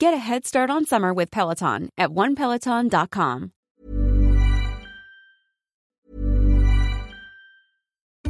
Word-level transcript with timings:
Get 0.00 0.14
a 0.14 0.18
head 0.18 0.46
start 0.46 0.70
on 0.70 0.84
summer 0.84 1.12
with 1.12 1.28
Peloton 1.32 1.88
at 1.98 2.10
onepeloton.com. 2.10 3.52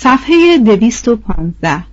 صفحه 0.00 0.58
215 0.58 1.84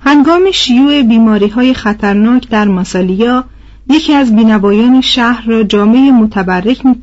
هنگام 0.00 0.50
شیوع 0.52 1.02
بیماری 1.02 1.48
های 1.48 1.74
خطرناک 1.74 2.48
در 2.48 2.68
ماسالیا 2.68 3.44
یکی 3.88 4.14
از 4.14 4.36
بینوایان 4.36 5.00
شهر 5.00 5.46
را 5.46 5.62
جامعه 5.62 6.12
متبرک 6.12 6.86
می 6.86 6.96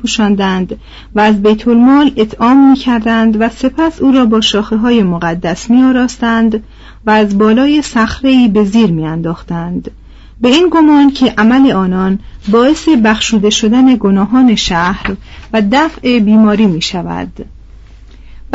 و 1.14 1.20
از 1.20 1.42
بیت 1.42 1.68
المال 1.68 2.10
اطعام 2.16 2.70
می 2.70 2.76
کردند 2.76 3.40
و 3.40 3.48
سپس 3.48 4.00
او 4.00 4.12
را 4.12 4.26
با 4.26 4.40
شاخه 4.40 4.76
های 4.76 5.02
مقدس 5.02 5.70
می 5.70 5.82
آراستند 5.82 6.62
و 7.06 7.10
از 7.10 7.38
بالای 7.38 7.82
صخره 7.82 8.48
به 8.48 8.64
زیر 8.64 8.90
می 8.90 9.06
انداختند. 9.06 9.90
به 10.40 10.48
این 10.48 10.68
گمان 10.72 11.10
که 11.10 11.34
عمل 11.38 11.72
آنان 11.72 12.18
باعث 12.48 12.88
بخشوده 12.88 13.50
شدن 13.50 13.96
گناهان 13.96 14.54
شهر 14.54 15.16
و 15.52 15.62
دفع 15.72 16.18
بیماری 16.18 16.66
می 16.66 16.82
شود. 16.82 17.46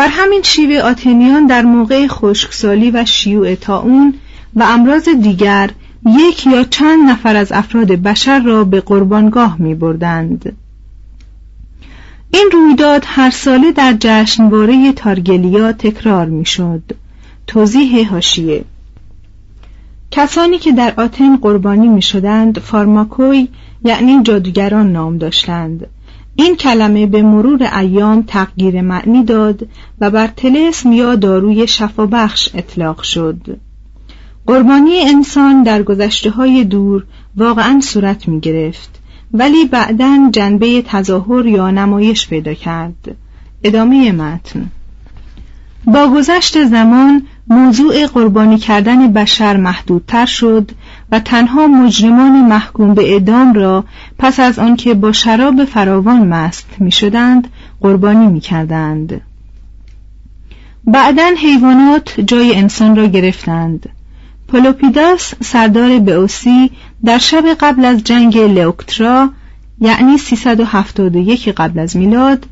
بر 0.01 0.07
همین 0.07 0.41
شیوه 0.41 0.79
آتنیان 0.79 1.45
در 1.45 1.61
موقع 1.61 2.07
خشکسالی 2.07 2.91
و 2.91 3.05
شیوع 3.05 3.55
تاون 3.55 4.13
و 4.55 4.63
امراض 4.63 5.09
دیگر 5.09 5.69
یک 6.05 6.47
یا 6.47 6.63
چند 6.63 7.09
نفر 7.09 7.35
از 7.35 7.51
افراد 7.51 7.87
بشر 7.87 8.39
را 8.39 8.63
به 8.63 8.81
قربانگاه 8.81 9.61
می 9.61 9.75
بردند. 9.75 10.57
این 12.33 12.49
رویداد 12.53 13.03
هر 13.05 13.29
ساله 13.29 13.71
در 13.71 13.95
جشنواره 13.99 14.93
تارگلیا 14.93 15.71
تکرار 15.71 16.25
می 16.25 16.45
شد. 16.45 16.83
توضیح 17.47 18.09
هاشیه 18.09 18.63
کسانی 20.11 20.57
که 20.57 20.71
در 20.71 20.93
آتن 20.97 21.35
قربانی 21.35 21.87
می 21.87 22.01
شدند 22.01 22.59
فارماکوی 22.59 23.47
یعنی 23.83 24.23
جادوگران 24.23 24.91
نام 24.91 25.17
داشتند 25.17 25.87
این 26.41 26.55
کلمه 26.55 27.05
به 27.05 27.21
مرور 27.21 27.63
ایام 27.79 28.23
تغییر 28.27 28.81
معنی 28.81 29.23
داد 29.23 29.67
و 29.99 30.11
بر 30.11 30.27
تلسم 30.27 30.91
یا 30.91 31.15
داروی 31.15 31.67
شفابخش 31.67 32.49
اطلاق 32.53 33.01
شد. 33.01 33.59
قربانی 34.47 34.99
انسان 34.99 35.63
در 35.63 35.83
گذشته 35.83 36.29
های 36.29 36.63
دور 36.63 37.03
واقعا 37.37 37.79
صورت 37.79 38.27
می 38.27 38.39
گرفت 38.39 38.99
ولی 39.33 39.65
بعدا 39.65 40.29
جنبه 40.31 40.81
تظاهر 40.81 41.45
یا 41.45 41.71
نمایش 41.71 42.27
پیدا 42.27 42.53
کرد. 42.53 43.15
ادامه 43.63 44.11
متن. 44.11 44.71
با 45.85 46.07
گذشت 46.07 46.65
زمان 46.65 47.23
موضوع 47.47 48.07
قربانی 48.07 48.57
کردن 48.57 49.13
بشر 49.13 49.57
محدودتر 49.57 50.25
شد 50.25 50.71
و 51.11 51.19
تنها 51.19 51.67
مجرمان 51.67 52.41
محکوم 52.45 52.93
به 52.93 53.13
اعدام 53.13 53.53
را 53.53 53.85
پس 54.19 54.39
از 54.39 54.59
آنکه 54.59 54.93
با 54.93 55.11
شراب 55.11 55.65
فراوان 55.65 56.27
مست 56.27 56.67
می 56.79 56.91
شدند 56.91 57.47
قربانی 57.81 58.27
می 58.27 58.39
کردند. 58.39 59.21
بعدا 60.83 61.31
حیوانات 61.37 62.19
جای 62.19 62.55
انسان 62.55 62.95
را 62.95 63.05
گرفتند 63.05 63.89
پولوپیداس 64.47 65.33
سردار 65.43 65.99
بئوسی 65.99 66.71
در 67.05 67.17
شب 67.17 67.43
قبل 67.59 67.85
از 67.85 68.03
جنگ 68.03 68.37
لئوکترا 68.37 69.29
یعنی 69.81 70.17
371 70.17 71.49
قبل 71.49 71.79
از 71.79 71.97
میلاد 71.97 72.45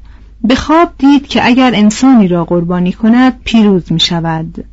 به 0.43 0.55
خواب 0.55 0.91
دید 0.97 1.27
که 1.27 1.45
اگر 1.45 1.71
انسانی 1.75 2.27
را 2.27 2.45
قربانی 2.45 2.91
کند 2.91 3.41
پیروز 3.43 3.91
می 3.91 3.99
شود 3.99 4.65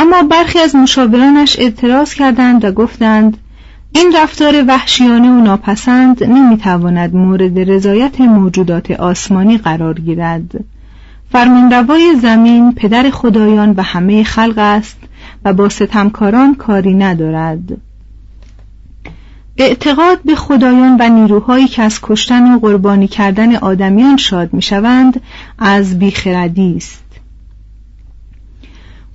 اما 0.00 0.22
برخی 0.22 0.58
از 0.58 0.74
مشاورانش 0.74 1.58
اعتراض 1.58 2.14
کردند 2.14 2.64
و 2.64 2.72
گفتند 2.72 3.36
این 3.92 4.12
رفتار 4.16 4.64
وحشیانه 4.68 5.30
و 5.30 5.40
ناپسند 5.40 6.24
نمی‌تواند 6.24 7.14
مورد 7.14 7.70
رضایت 7.70 8.20
موجودات 8.20 8.90
آسمانی 8.90 9.58
قرار 9.58 9.94
گیرد. 9.94 10.64
فرمانروای 11.32 12.14
زمین 12.22 12.74
پدر 12.74 13.10
خدایان 13.10 13.74
و 13.76 13.82
همه 13.82 14.24
خلق 14.24 14.54
است 14.58 14.98
و 15.44 15.52
با 15.52 15.68
ستمکاران 15.68 16.54
کاری 16.54 16.94
ندارد. 16.94 17.76
اعتقاد 19.56 20.22
به 20.24 20.34
خدایان 20.34 20.96
و 21.00 21.08
نیروهایی 21.08 21.68
که 21.68 21.82
از 21.82 21.98
کشتن 22.02 22.54
و 22.54 22.58
قربانی 22.58 23.08
کردن 23.08 23.56
آدمیان 23.56 24.16
شاد 24.16 24.52
می‌شوند 24.52 25.20
از 25.58 25.98
بیخردی 25.98 26.76
است. 26.76 27.09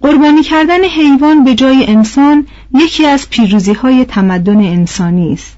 قربانی 0.02 0.44
کردن 0.44 0.84
حیوان 0.84 1.44
به 1.44 1.56
جای 1.56 1.86
انسان 1.88 2.48
یکی 2.74 3.06
از 3.06 3.30
پیروزی 3.30 3.74
های 3.74 4.06
تمدن 4.06 4.58
انسانی 4.58 5.34
است 5.34 5.58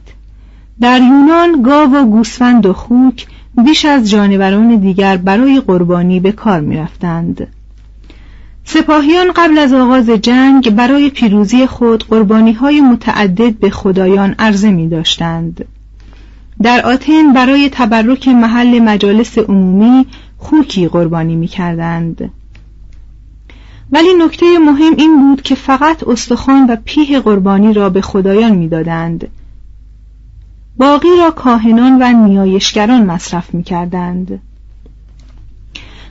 در 0.81 1.01
یونان 1.01 1.61
گاو 1.61 1.93
و 1.93 2.05
گوسفند 2.05 2.65
و 2.65 2.73
خوک 2.73 3.27
بیش 3.65 3.85
از 3.85 4.09
جانوران 4.09 4.75
دیگر 4.75 5.17
برای 5.17 5.61
قربانی 5.61 6.19
به 6.19 6.31
کار 6.31 6.61
می 6.61 6.77
رفتند. 6.77 7.47
سپاهیان 8.65 9.31
قبل 9.35 9.57
از 9.57 9.73
آغاز 9.73 10.09
جنگ 10.09 10.69
برای 10.69 11.09
پیروزی 11.09 11.65
خود 11.65 12.03
قربانی 12.07 12.53
های 12.53 12.81
متعدد 12.81 13.59
به 13.59 13.69
خدایان 13.69 14.35
عرضه 14.39 14.71
می 14.71 14.89
داشتند. 14.89 15.65
در 16.61 16.85
آتن 16.85 17.33
برای 17.33 17.69
تبرک 17.69 18.27
محل 18.27 18.79
مجالس 18.79 19.37
عمومی 19.37 20.05
خوکی 20.37 20.87
قربانی 20.87 21.35
می 21.35 21.47
کردند. 21.47 22.31
ولی 23.91 24.13
نکته 24.13 24.59
مهم 24.59 24.93
این 24.97 25.19
بود 25.19 25.41
که 25.41 25.55
فقط 25.55 26.07
استخوان 26.07 26.65
و 26.69 26.75
پیه 26.85 27.19
قربانی 27.19 27.73
را 27.73 27.89
به 27.89 28.01
خدایان 28.01 28.51
می‌دادند. 28.51 29.27
باقی 30.77 31.17
را 31.19 31.31
کاهنان 31.31 32.01
و 32.01 32.27
نیایشگران 32.27 33.05
مصرف 33.05 33.53
می 33.53 33.63
کردند. 33.63 34.41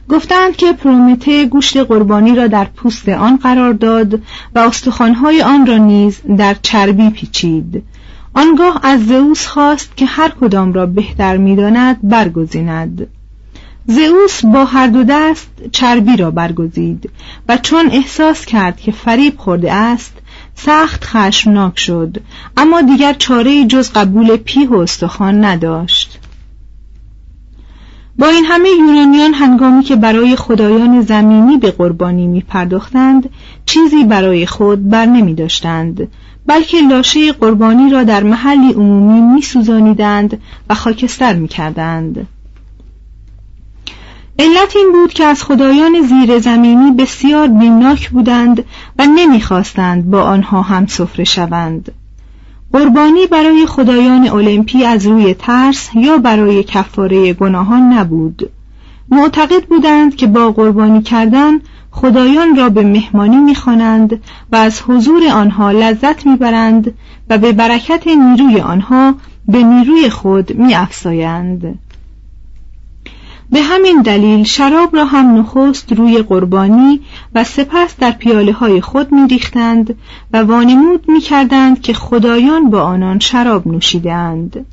گفتند 0.09 0.57
که 0.57 0.73
پرومته 0.73 1.47
گوشت 1.47 1.77
قربانی 1.77 2.35
را 2.35 2.47
در 2.47 2.65
پوست 2.65 3.09
آن 3.09 3.37
قرار 3.37 3.73
داد 3.73 4.15
و 4.55 4.59
استخوانهای 4.59 5.43
آن 5.43 5.67
را 5.67 5.77
نیز 5.77 6.21
در 6.39 6.57
چربی 6.63 7.11
پیچید 7.11 7.83
آنگاه 8.35 8.81
از 8.83 9.07
زئوس 9.07 9.47
خواست 9.47 9.97
که 9.97 10.07
هر 10.07 10.29
کدام 10.41 10.73
را 10.73 10.87
بهتر 10.87 11.37
می‌داند 11.37 11.99
برگزیند 12.03 13.07
زئوس 13.87 14.45
با 14.45 14.65
هر 14.65 14.87
دو 14.87 15.05
دست 15.05 15.51
چربی 15.73 16.17
را 16.17 16.31
برگزید 16.31 17.11
و 17.49 17.57
چون 17.57 17.87
احساس 17.93 18.45
کرد 18.45 18.77
که 18.81 18.93
فریب 18.93 19.39
خورده 19.39 19.73
است 19.73 20.13
سخت 20.55 21.05
خشمناک 21.05 21.79
شد 21.79 22.17
اما 22.57 22.83
دیگر 22.83 23.13
چاره 23.13 23.67
جز 23.67 23.93
قبول 23.93 24.37
پیه 24.37 24.69
و 24.69 24.75
استخوان 24.75 25.45
نداشت 25.45 26.19
با 28.19 28.27
این 28.27 28.45
همه 28.45 28.69
یونانیان 28.69 29.35
هنگامی 29.35 29.83
که 29.83 29.97
برای 29.97 30.37
خدایان 30.37 31.03
زمینی 31.03 31.57
به 31.57 31.71
قربانی 31.71 32.27
می 32.27 32.41
پرداختند 32.41 33.31
چیزی 33.67 34.05
برای 34.05 34.47
خود 34.47 34.91
بر 34.91 35.07
نمی 35.07 35.35
داشتند 35.35 36.09
بلکه 36.47 36.77
لاشه 36.81 37.33
قربانی 37.33 37.91
را 37.91 38.05
در 38.05 38.23
محلی 38.23 38.73
عمومی 38.73 39.35
می 39.35 39.43
سوزانیدند 39.43 40.41
و 40.71 40.75
خاکستر 40.75 41.35
می 41.35 41.49
کردند. 41.49 42.27
علت 44.39 44.77
این 44.77 44.93
بود 44.93 45.13
که 45.13 45.25
از 45.25 45.45
خدایان 45.45 46.03
زیر 46.03 46.39
زمینی 46.39 46.91
بسیار 46.91 47.49
بیمناک 47.49 48.11
بودند 48.11 48.65
و 48.99 49.07
نمی‌خواستند 49.07 50.11
با 50.11 50.23
آنها 50.23 50.63
هم 50.63 50.87
سفره 50.87 51.25
شوند. 51.25 51.93
قربانی 52.73 53.27
برای 53.27 53.67
خدایان 53.67 54.29
المپی 54.29 54.85
از 54.85 55.07
روی 55.07 55.35
ترس 55.35 55.91
یا 55.95 56.19
برای 56.19 56.63
کفاره 56.63 57.33
گناهان 57.33 57.93
نبود 57.93 58.51
معتقد 59.09 59.65
بودند 59.65 60.17
که 60.17 60.27
با 60.27 60.53
قربانی 60.53 61.03
کردن 61.03 61.61
خدایان 61.91 62.57
را 62.57 62.69
به 62.69 62.83
مهمانی 62.83 63.37
می‌خوانند 63.37 64.21
و 64.53 64.57
از 64.57 64.83
حضور 64.83 65.23
آنها 65.33 65.71
لذت 65.71 66.27
می‌برند 66.27 66.95
و 67.31 67.39
به 67.39 67.53
برکت 67.53 68.07
نیروی 68.07 68.61
آنها 68.61 69.15
به 69.49 69.63
نیروی 69.63 70.11
خود 70.11 70.57
میافزایند 70.57 71.79
به 73.51 73.63
همین 73.63 74.03
دلیل 74.03 74.45
شراب 74.45 74.97
را 74.97 75.05
هم 75.05 75.39
نخست 75.39 75.93
روی 75.93 76.23
قربانی 76.23 77.01
و 77.35 77.45
سپس 77.45 77.97
در 77.99 78.11
پیاله 78.11 78.53
های 78.53 78.81
خود 78.81 79.13
می 79.13 79.29
ریختند 79.29 79.95
و 80.33 80.43
وانمود 80.43 81.05
می 81.09 81.21
کردند 81.21 81.81
که 81.81 81.93
خدایان 81.93 82.71
با 82.71 82.83
آنان 82.83 83.19
شراب 83.19 83.67
نوشیدند. 83.67 84.67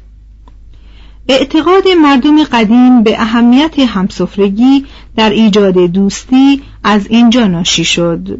اعتقاد 1.29 1.87
مردم 2.01 2.43
قدیم 2.43 3.03
به 3.03 3.21
اهمیت 3.21 3.79
همسفرگی 3.79 4.85
در 5.15 5.29
ایجاد 5.29 5.77
دوستی 5.77 6.61
از 6.83 7.07
اینجا 7.07 7.47
ناشی 7.47 7.85
شد. 7.85 8.39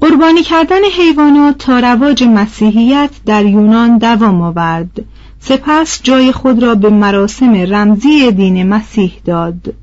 قربانی 0.00 0.42
کردن 0.42 0.84
حیوانات 0.98 1.58
تا 1.58 1.78
رواج 1.78 2.24
مسیحیت 2.24 3.10
در 3.26 3.46
یونان 3.46 3.98
دوام 3.98 4.42
آورد 4.42 5.04
سپس 5.44 6.00
جای 6.02 6.32
خود 6.32 6.62
را 6.62 6.74
به 6.74 6.90
مراسم 6.90 7.54
رمزی 7.54 8.32
دین 8.32 8.68
مسیح 8.68 9.12
داد. 9.24 9.74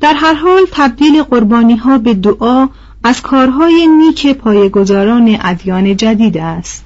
در 0.00 0.14
هر 0.14 0.34
حال 0.34 0.62
تبدیل 0.72 1.22
قربانی 1.22 1.76
ها 1.76 1.98
به 1.98 2.14
دعا 2.14 2.68
از 3.04 3.22
کارهای 3.22 3.86
نیک 3.86 4.26
پایگزاران 4.26 5.38
ادیان 5.40 5.96
جدید 5.96 6.38
است. 6.38 6.84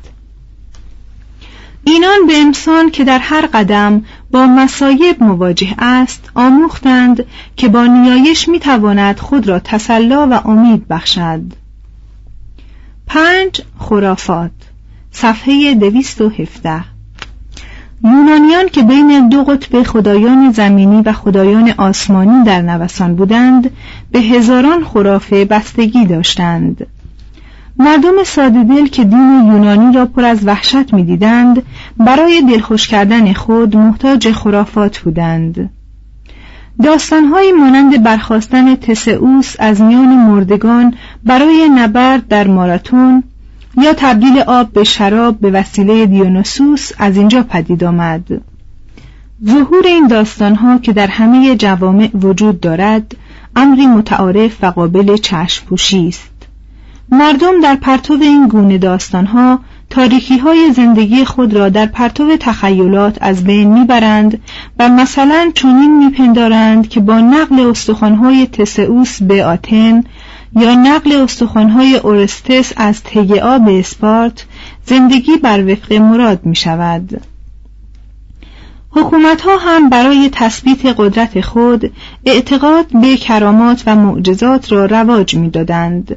اینان 1.85 2.27
به 2.27 2.37
انسان 2.37 2.91
که 2.91 3.05
در 3.05 3.19
هر 3.19 3.47
قدم 3.47 4.05
با 4.31 4.47
مسایب 4.47 5.23
مواجه 5.23 5.75
است 5.79 6.31
آموختند 6.35 7.25
که 7.57 7.69
با 7.69 7.87
نیایش 7.87 8.49
می‌تواند 8.49 9.19
خود 9.19 9.49
را 9.49 9.59
تسلا 9.59 10.29
و 10.31 10.49
امید 10.49 10.89
بخشد. 10.89 11.43
پنج 13.07 13.63
خرافات 13.79 14.51
صفحه 15.13 15.75
دویست 15.75 16.21
و 16.21 16.29
هفته 16.29 16.85
یونانیان 18.05 18.69
که 18.73 18.83
بین 18.83 19.29
دو 19.29 19.45
قطب 19.45 19.83
خدایان 19.83 20.53
زمینی 20.53 21.03
و 21.03 21.13
خدایان 21.13 21.75
آسمانی 21.79 22.45
در 22.45 22.63
نوسان 22.63 23.15
بودند 23.15 23.71
به 24.13 24.19
هزاران 24.19 24.85
خرافه 24.85 25.45
بستگی 25.45 26.07
داشتند. 26.07 26.87
مردم 27.79 28.25
ساده 28.25 28.65
دل 28.65 28.87
که 28.87 29.05
دین 29.05 29.45
یونانی 29.47 29.95
را 29.95 30.07
پر 30.07 30.25
از 30.25 30.47
وحشت 30.47 30.95
می‌دیدند 30.95 31.63
برای 31.97 32.43
دلخوش 32.43 32.89
کردن 32.89 33.33
خود 33.33 33.77
محتاج 33.77 34.33
خرافات 34.33 34.99
بودند. 34.99 35.71
داستانهایی 36.83 37.53
مانند 37.53 38.03
برخواستن 38.03 38.75
تسئوس 38.77 39.57
از 39.59 39.81
میان 39.81 40.09
مردگان 40.09 40.95
برای 41.25 41.69
نبرد 41.69 42.29
در 42.29 42.47
ماراتون 42.47 43.23
یا 43.77 43.95
تبدیل 43.97 44.39
آب 44.47 44.73
به 44.73 44.85
شراب 44.85 45.41
به 45.41 45.51
وسیله 45.51 46.07
دیونوسوس 46.07 46.93
از 46.99 47.17
اینجا 47.17 47.43
پدید 47.43 47.85
آمد. 47.85 48.41
ظهور 49.47 49.87
این 49.87 50.07
داستانها 50.07 50.79
که 50.79 50.93
در 50.93 51.07
همه 51.07 51.57
جوامع 51.57 52.11
وجود 52.15 52.61
دارد 52.61 53.17
امری 53.57 53.87
متعارف 53.87 54.57
و 54.63 54.67
قابل 54.67 55.17
چشم 55.17 55.67
پوشی 55.67 56.09
است. 56.09 56.31
مردم 57.13 57.61
در 57.61 57.75
پرتو 57.75 58.19
این 58.21 58.49
گونه 58.49 58.79
داستانها 58.79 59.61
تاریکی 59.91 60.39
های 60.39 60.73
زندگی 60.73 61.25
خود 61.25 61.55
را 61.55 61.69
در 61.69 61.87
پرتو 61.87 62.37
تخیلات 62.37 63.19
از 63.21 63.45
بین 63.45 63.73
می‌برند 63.73 64.41
و 64.79 64.89
مثلا 64.89 65.51
چنین 65.55 66.05
میپندارند 66.05 66.89
که 66.89 67.01
با 67.01 67.21
نقل 67.21 67.61
استخوانهای 67.61 68.47
تسئوس 68.47 69.23
به 69.23 69.45
آتن 69.45 70.05
یا 70.57 70.75
نقل 70.75 71.13
استخوانهای 71.13 71.97
اورستس 71.97 72.73
از 72.77 73.03
تگعا 73.03 73.59
به 73.59 73.79
اسپارت 73.79 74.47
زندگی 74.87 75.37
بر 75.37 75.73
وفق 75.73 75.93
مراد 75.93 76.47
می 76.47 76.55
شود 76.57 77.21
حکومت 78.91 79.41
ها 79.41 79.57
هم 79.57 79.91
برای 79.91 80.29
تثبیت 80.33 80.87
قدرت 80.87 81.41
خود 81.41 81.93
اعتقاد 82.25 82.87
به 83.03 83.17
کرامات 83.17 83.83
و 83.87 83.97
معجزات 83.97 84.73
را 84.73 84.87
رواج 84.87 85.35
می 85.35 85.51
دادند. 85.51 86.17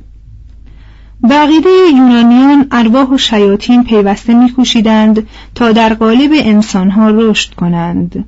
بقیده 1.29 1.69
یونانیان 1.93 2.67
ارواح 2.71 3.09
و 3.09 3.17
شیاطین 3.17 3.83
پیوسته 3.83 4.33
میکوشیدند 4.33 5.27
تا 5.55 5.71
در 5.71 5.93
قالب 5.93 6.31
انسانها 6.33 7.09
رشد 7.09 7.53
کنند 7.53 8.25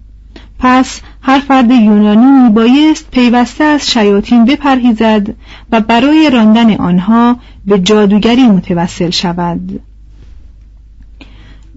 پس 0.59 1.01
هر 1.21 1.39
فرد 1.39 1.71
یونانی 1.71 2.43
میبایست 2.43 3.11
پیوسته 3.11 3.63
از 3.63 3.91
شیاطین 3.91 4.45
بپرهیزد 4.45 5.27
و 5.71 5.81
برای 5.81 6.29
راندن 6.29 6.75
آنها 6.75 7.35
به 7.65 7.79
جادوگری 7.79 8.43
متوسل 8.43 9.09
شود. 9.09 9.81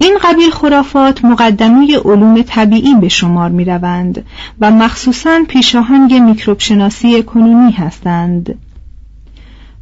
این 0.00 0.18
قبیل 0.22 0.50
خرافات 0.50 1.24
مقدمه 1.24 1.98
علوم 1.98 2.42
طبیعی 2.42 2.94
به 2.94 3.08
شمار 3.08 3.50
می 3.50 3.64
روند 3.64 4.24
و 4.60 4.70
مخصوصا 4.70 5.40
پیشاهنگ 5.48 6.14
میکروب 6.14 6.58
شناسی 6.60 7.22
کنونی 7.22 7.72
هستند. 7.72 8.58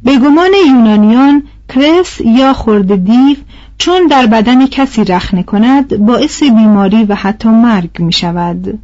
به 0.03 0.17
گمان 0.17 0.51
یونانیان 0.67 1.43
کرس 1.69 2.21
یا 2.21 2.53
خورد 2.53 3.05
دیو 3.05 3.35
چون 3.77 4.07
در 4.07 4.25
بدن 4.25 4.67
کسی 4.67 5.03
رخنه 5.03 5.43
کند 5.43 5.97
باعث 5.97 6.43
بیماری 6.43 7.03
و 7.03 7.15
حتی 7.15 7.49
مرگ 7.49 7.99
می 7.99 8.13
شود 8.13 8.79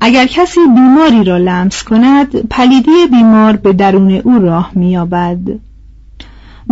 اگر 0.00 0.26
کسی 0.26 0.60
بیماری 0.74 1.24
را 1.24 1.36
لمس 1.36 1.82
کند 1.82 2.48
پلیدی 2.48 3.06
بیمار 3.10 3.56
به 3.56 3.72
درون 3.72 4.10
او 4.10 4.38
راه 4.38 4.70
مییابد. 4.74 5.38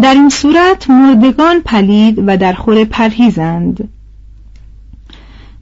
در 0.03 0.15
این 0.15 0.29
صورت 0.29 0.91
مردگان 0.91 1.61
پلید 1.61 2.25
و 2.27 2.37
در 2.37 2.53
خور 2.53 2.85
پرهیزند. 2.85 3.89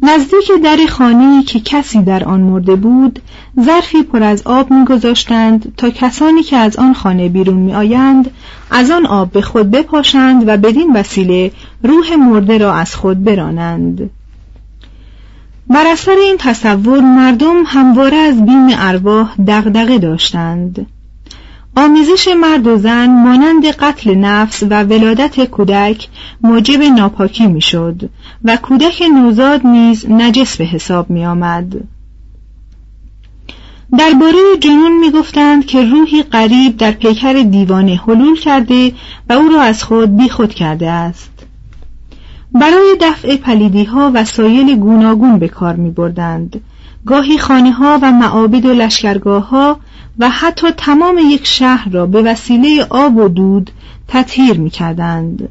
نزدیک 0.06 0.50
در 0.64 0.78
خانه 0.88 1.42
که 1.42 1.61
کسی 1.61 2.02
در 2.02 2.25
آن 2.25 2.40
مرده 2.40 2.76
بود 2.76 3.18
ظرفی 3.61 4.02
پر 4.02 4.23
از 4.23 4.42
آب 4.46 4.70
میگذاشتند 4.70 5.75
تا 5.76 5.90
کسانی 5.90 6.42
که 6.42 6.56
از 6.56 6.76
آن 6.76 6.94
خانه 6.94 7.28
بیرون 7.28 7.56
میآیند 7.56 8.30
از 8.70 8.90
آن 8.90 9.06
آب 9.06 9.30
به 9.30 9.42
خود 9.42 9.70
بپاشند 9.70 10.49
و 10.49 10.56
بدین 10.56 10.92
وسیله 10.96 11.52
روح 11.82 12.16
مرده 12.16 12.58
را 12.58 12.75
از 12.75 12.94
خود 12.94 13.25
برانند. 13.25 14.11
بر 15.66 15.87
اثر 15.87 16.16
این 16.20 16.37
تصور 16.38 17.00
مردم 17.00 17.62
همواره 17.66 18.16
از 18.16 18.46
بیم 18.46 18.66
ارواح 18.70 19.34
دغدغه 19.46 19.99
داشتند. 19.99 20.87
آمیزش 21.76 22.28
مرد 22.40 22.66
و 22.66 22.76
زن 22.76 23.07
مانند 23.07 23.66
قتل 23.66 24.14
نفس 24.14 24.62
و 24.62 24.83
ولادت 24.83 25.45
کودک 25.45 26.09
موجب 26.40 26.83
ناپاکی 26.83 27.47
می‌شد 27.47 28.11
و 28.45 28.57
کودک 28.57 29.02
نوزاد 29.14 29.66
نیز 29.66 30.11
نجس 30.11 30.57
به 30.57 30.64
حساب 30.64 31.11
می 31.11 31.26
آمد. 31.26 31.75
درباره 33.99 34.38
جنون 34.61 35.00
می‌گفتند 35.00 35.66
که 35.66 35.85
روحی 35.85 36.23
قریب 36.23 36.76
در 36.76 36.90
پیکر 36.90 37.33
دیوانه 37.33 38.00
حلول 38.07 38.37
کرده 38.37 38.93
و 39.28 39.33
او 39.33 39.49
را 39.49 39.62
از 39.62 39.85
خود 39.85 40.16
بیخود 40.16 40.54
کرده 40.54 40.90
است 40.90 41.47
برای 42.52 42.97
دفع 43.00 43.37
پلیدی 43.37 43.85
ها 43.85 44.11
وسایل 44.14 44.76
گوناگون 44.76 45.38
به 45.38 45.49
کار 45.49 45.76
می 45.76 45.90
بردند. 45.90 46.61
گاهی 47.07 47.38
خانه 47.38 47.73
ها 47.73 47.99
و 48.02 48.12
معابد 48.12 48.66
و 48.66 48.73
لشکرگاه 48.73 49.49
ها 49.49 49.81
و 50.18 50.30
حتی 50.30 50.71
تمام 50.71 51.18
یک 51.18 51.47
شهر 51.47 51.88
را 51.88 52.06
به 52.06 52.23
وسیله 52.23 52.87
آب 52.90 53.16
و 53.16 53.28
دود 53.28 53.71
تطهیر 54.09 54.59
می 54.59 54.71
کردند. 54.71 55.49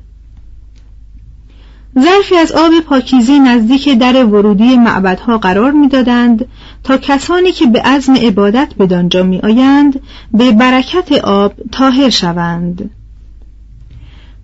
ظرفی 2.00 2.36
از 2.36 2.52
آب 2.52 2.80
پاکیزی 2.80 3.40
نزدیک 3.40 3.90
در 3.90 4.26
ورودی 4.26 4.78
معبدها 4.78 5.38
قرار 5.38 5.72
می‌دادند 5.72 6.46
تا 6.84 6.98
کسانی 6.98 7.52
که 7.52 7.66
به 7.66 7.82
عزم 7.82 8.16
عبادت 8.16 8.74
به 8.78 8.88
دانجا 8.88 9.24
می 9.24 9.40
آیند 9.40 10.00
به 10.34 10.52
برکت 10.52 11.12
آب 11.12 11.54
تاهر 11.72 12.10
شوند. 12.10 12.90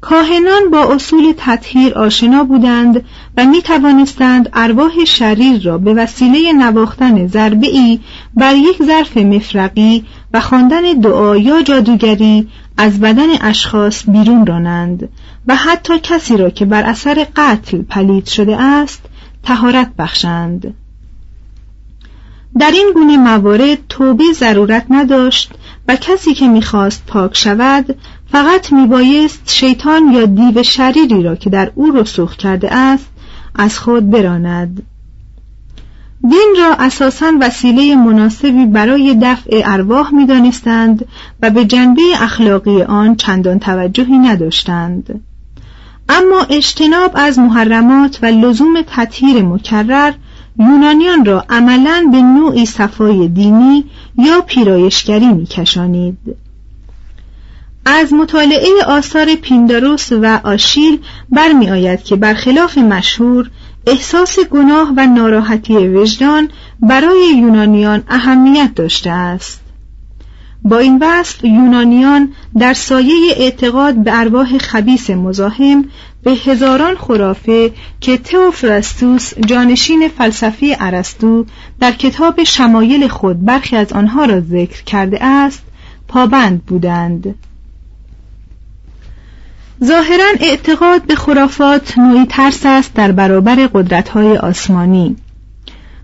کاهنان 0.01 0.70
با 0.72 0.94
اصول 0.94 1.34
تطهیر 1.38 1.94
آشنا 1.94 2.44
بودند 2.44 3.06
و 3.38 3.46
می 3.46 3.62
توانستند 3.62 4.50
ارواح 4.53 5.06
شریر 5.06 5.62
را 5.62 5.77
به 5.77 5.94
وسیله 5.94 6.53
نواختن 6.53 7.27
ضربه 7.27 8.00
بر 8.34 8.56
یک 8.56 8.84
ظرف 8.84 9.18
مفرقی 9.18 10.06
و 10.34 10.39
خواندن 10.41 10.82
دعا 10.82 11.38
یا 11.38 11.62
جادوگری 11.62 12.48
از 12.77 13.00
بدن 13.00 13.27
اشخاص 13.41 14.03
بیرون 14.10 14.46
رانند 14.46 15.10
و 15.48 15.56
حتی 15.56 16.00
کسی 16.00 16.38
را 16.38 16.50
که 16.50 16.65
بر 16.65 16.84
اثر 16.84 17.27
قتل 17.36 17.82
پلید 17.82 18.25
شده 18.25 18.62
است 18.62 19.01
تهارت 19.44 19.91
بخشند. 20.00 20.74
در 22.60 22.72
این 22.72 22.91
گونه 22.94 23.18
موارد 23.18 23.77
توبه 23.89 24.24
ضرورت 24.34 24.86
نداشت 24.89 25.51
و 25.88 25.96
کسی 25.96 26.34
که 26.34 26.48
می‌خواست 26.48 27.03
پاک 27.08 27.38
شود 27.38 27.96
فقط 28.31 28.74
میبایست 28.74 29.41
شیطان 29.45 30.12
یا 30.13 30.25
دیو 30.25 30.63
شریری 30.63 31.24
را 31.24 31.36
که 31.36 31.50
در 31.50 31.71
او 31.75 31.91
رسوخ 31.91 32.36
کرده 32.36 32.74
است 32.74 33.07
از 33.55 33.79
خود 33.79 34.09
براند. 34.09 34.83
دین 36.21 36.55
را 36.57 36.75
اساسا 36.79 37.33
وسیله 37.41 37.95
مناسبی 37.95 38.65
برای 38.65 39.17
دفع 39.21 39.62
ارواح 39.65 40.13
می‌دانستند 40.13 41.05
و 41.41 41.50
به 41.50 41.65
جنبه 41.65 42.01
اخلاقی 42.19 42.81
آن 42.81 43.15
چندان 43.15 43.59
توجهی 43.59 44.17
نداشتند. 44.17 45.21
اما 46.09 46.41
اجتناب 46.50 47.12
از 47.15 47.39
محرمات 47.39 48.19
و 48.21 48.25
لزوم 48.25 48.74
تطهیر 48.88 49.43
مکرر 49.43 50.13
یونانیان 50.59 51.25
را 51.25 51.45
عملا 51.50 52.09
به 52.12 52.21
نوعی 52.21 52.65
صفای 52.65 53.27
دینی 53.27 53.86
یا 54.17 54.41
پیرایشگری 54.41 55.27
میکشانید. 55.27 56.17
از 57.86 58.13
مطالعه 58.13 58.83
آثار 58.88 59.36
پینداروس 59.36 60.12
و 60.12 60.39
آشیل 60.43 61.00
برمی 61.29 61.69
آید 61.69 62.03
که 62.03 62.15
برخلاف 62.15 62.77
مشهور 62.77 63.50
احساس 63.88 64.39
گناه 64.39 64.93
و 64.98 65.07
ناراحتی 65.07 65.77
وجدان 65.77 66.50
برای 66.79 67.33
یونانیان 67.38 68.03
اهمیت 68.07 68.71
داشته 68.75 69.12
است. 69.12 69.62
با 70.63 70.77
این 70.77 71.00
وصف 71.01 71.43
یونانیان 71.43 72.31
در 72.59 72.74
سایه 72.74 73.33
اعتقاد 73.38 73.95
به 73.95 74.19
ارواح 74.19 74.57
خبیس 74.57 75.09
مزاحم 75.09 75.86
به 76.24 76.31
هزاران 76.31 76.95
خرافه 76.95 77.71
که 78.01 78.17
تئوفراستوس 78.17 79.33
جانشین 79.39 80.07
فلسفی 80.17 80.75
ارسطو 80.79 81.45
در 81.79 81.91
کتاب 81.91 82.43
شمایل 82.43 83.07
خود 83.07 83.45
برخی 83.45 83.75
از 83.75 83.93
آنها 83.93 84.25
را 84.25 84.39
ذکر 84.39 84.83
کرده 84.83 85.25
است 85.25 85.62
پابند 86.07 86.65
بودند. 86.65 87.36
ظاهرا 89.83 90.25
اعتقاد 90.39 91.01
به 91.01 91.15
خرافات 91.15 91.98
نوعی 91.98 92.25
ترس 92.25 92.65
است 92.65 92.93
در 92.93 93.12
برابر 93.12 93.55
قدرت‌های 93.55 94.38
آسمانی. 94.38 95.15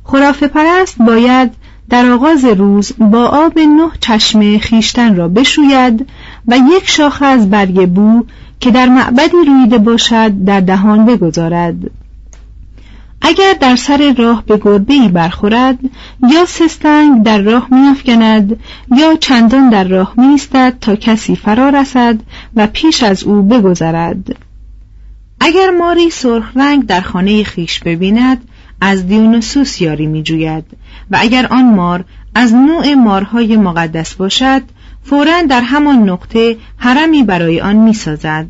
خرافه 0.03 0.47
پرست 0.47 0.97
باید 0.97 1.51
در 1.89 2.05
آغاز 2.11 2.45
روز 2.45 2.91
با 2.97 3.25
آب 3.27 3.59
نه 3.59 3.89
چشمه 3.99 4.59
خیشتن 4.59 5.15
را 5.15 5.27
بشوید 5.27 6.07
و 6.47 6.57
یک 6.57 6.89
شاخه 6.89 7.25
از 7.25 7.49
برگ 7.49 7.89
بو 7.89 8.25
که 8.59 8.71
در 8.71 8.85
معبدی 8.85 9.37
رویده 9.47 9.77
باشد 9.77 10.45
در 10.45 10.59
دهان 10.59 11.05
بگذارد. 11.05 11.75
اگر 13.27 13.53
در 13.53 13.75
سر 13.75 14.13
راه 14.17 14.43
به 14.45 14.57
گربه 14.57 14.93
ای 14.93 15.09
برخورد 15.09 15.79
یا 16.31 16.45
سستنگ 16.45 17.23
در 17.23 17.41
راه 17.41 17.67
میافکند 17.71 18.59
یا 18.97 19.15
چندان 19.15 19.69
در 19.69 19.83
راه 19.83 20.13
میستد 20.17 20.77
تا 20.81 20.95
کسی 20.95 21.35
فرا 21.35 21.69
رسد 21.69 22.19
و 22.55 22.67
پیش 22.67 23.03
از 23.03 23.23
او 23.23 23.41
بگذرد. 23.41 24.35
اگر 25.39 25.69
ماری 25.69 26.09
سرخ 26.09 26.51
رنگ 26.55 26.85
در 26.85 27.01
خانه 27.01 27.43
خیش 27.43 27.79
ببیند 27.79 28.47
از 28.81 29.07
دیونوسوس 29.07 29.81
یاری 29.81 30.07
میجوید 30.07 30.65
و 31.11 31.17
اگر 31.21 31.45
آن 31.45 31.75
مار 31.75 32.05
از 32.35 32.53
نوع 32.53 32.93
مارهای 32.93 33.57
مقدس 33.57 34.13
باشد 34.13 34.61
فورا 35.03 35.41
در 35.41 35.61
همان 35.61 36.09
نقطه 36.09 36.57
حرمی 36.77 37.23
برای 37.23 37.61
آن 37.61 37.75
می‌سازد. 37.75 38.47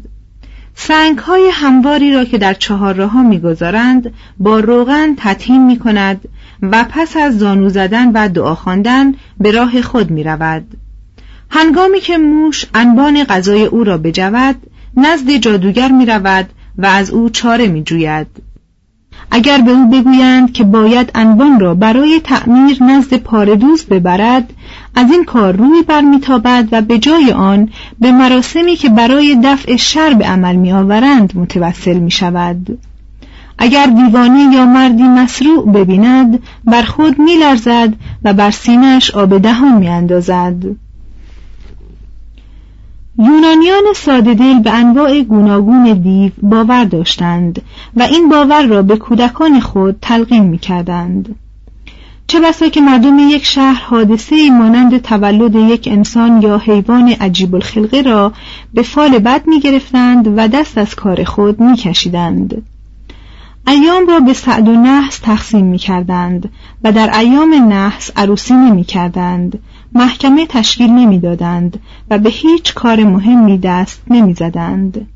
سنگ 0.75 1.17
های 1.17 1.50
همواری 1.53 2.13
را 2.13 2.25
که 2.25 2.38
در 2.38 2.53
چهار 2.53 2.96
راه 2.96 3.22
می‌گذارند 3.22 4.13
با 4.39 4.60
روغن 4.60 5.15
تطهیم 5.17 5.65
می 5.65 5.79
کند 5.79 6.22
و 6.62 6.86
پس 6.89 7.17
از 7.17 7.38
زانو 7.38 7.70
زدن 7.70 8.12
و 8.12 8.29
دعا 8.29 8.55
خواندن 8.55 9.13
به 9.39 9.51
راه 9.51 9.82
خود 9.82 10.12
می 10.12 10.24
رود. 10.24 10.65
هنگامی 11.50 12.00
که 12.00 12.17
موش 12.17 12.65
انبان 12.74 13.24
غذای 13.24 13.65
او 13.65 13.84
را 13.84 13.98
بجود 13.98 14.55
نزد 14.98 15.32
جادوگر 15.32 15.91
می 15.91 16.05
رود 16.05 16.50
و 16.77 16.86
از 16.86 17.12
او 17.12 17.29
چاره 17.29 17.67
می 17.67 17.84
جوید. 17.84 18.27
اگر 19.32 19.62
به 19.62 19.72
او 19.72 19.89
بگویند 19.89 20.53
که 20.53 20.63
باید 20.63 21.12
انبان 21.15 21.60
را 21.60 21.75
برای 21.75 22.20
تعمیر 22.24 22.84
نزد 22.84 23.17
پاردوز 23.17 23.86
ببرد 23.86 24.53
از 24.96 25.12
این 25.12 25.24
کار 25.24 25.55
روی 25.55 25.82
برمیتابد 25.82 26.67
و 26.72 26.82
به 26.82 27.00
جای 27.00 27.32
آن 27.32 27.70
به 28.00 28.12
مراسمی 28.12 28.75
که 28.75 28.89
برای 28.89 29.39
دفع 29.44 29.75
شر 29.75 30.13
به 30.13 30.25
عمل 30.25 30.55
میآورند 30.55 31.38
متوسل 31.38 31.98
می 31.98 32.12
شود. 32.12 32.77
اگر 33.58 33.86
دیوانه 33.86 34.55
یا 34.55 34.65
مردی 34.65 35.03
مسروع 35.03 35.72
ببیند 35.72 36.39
بر 36.65 36.84
خود 36.84 37.20
میلرزد 37.20 37.94
و 38.24 38.34
بر 38.34 38.51
سینش 38.51 39.12
آب 39.12 39.38
دهان 39.38 39.77
میاندازد 39.77 40.55
یونانیان 43.19 43.84
ساده 43.95 44.34
دل 44.34 44.60
به 44.60 44.72
انواع 44.72 45.22
گوناگون 45.22 45.93
دیو 45.93 46.31
باور 46.41 46.84
داشتند 46.84 47.62
و 47.95 48.03
این 48.03 48.29
باور 48.29 48.65
را 48.65 48.81
به 48.81 48.98
کودکان 48.98 49.60
خود 49.60 49.98
تلقین 50.01 50.43
می 50.43 50.57
کردند. 50.57 51.36
چه 52.27 52.39
بسا 52.39 52.69
که 52.69 52.81
مردم 52.81 53.19
یک 53.19 53.45
شهر 53.45 53.84
حادثه 53.84 54.50
مانند 54.50 55.01
تولد 55.01 55.55
یک 55.55 55.88
انسان 55.91 56.41
یا 56.41 56.57
حیوان 56.57 57.10
عجیب 57.10 57.55
الخلقه 57.55 58.01
را 58.01 58.34
به 58.74 58.81
فال 58.81 59.19
بد 59.19 59.48
می 59.48 59.60
گرفتند 59.60 60.34
و 60.38 60.48
دست 60.48 60.77
از 60.77 60.95
کار 60.95 61.24
خود 61.24 61.60
می 61.60 61.75
کشیدند. 61.75 62.62
ایام 63.67 64.07
را 64.07 64.19
به 64.19 64.34
سعد 64.34 64.67
و 64.67 64.72
نحس 64.72 65.19
تقسیم 65.19 65.65
می 65.65 65.77
کردند 65.77 66.50
و 66.84 66.91
در 66.91 67.17
ایام 67.17 67.53
نحس 67.69 68.12
عروسی 68.15 68.53
نمی 68.53 68.84
کردند 68.84 69.60
محکمه 69.96 70.46
تشکیل 70.46 70.90
نمی‌دادند 70.90 71.80
و 72.10 72.18
به 72.18 72.30
هیچ 72.30 72.74
کار 72.74 73.04
مهمی 73.04 73.58
دست 73.58 74.02
نمی‌زدند. 74.08 75.08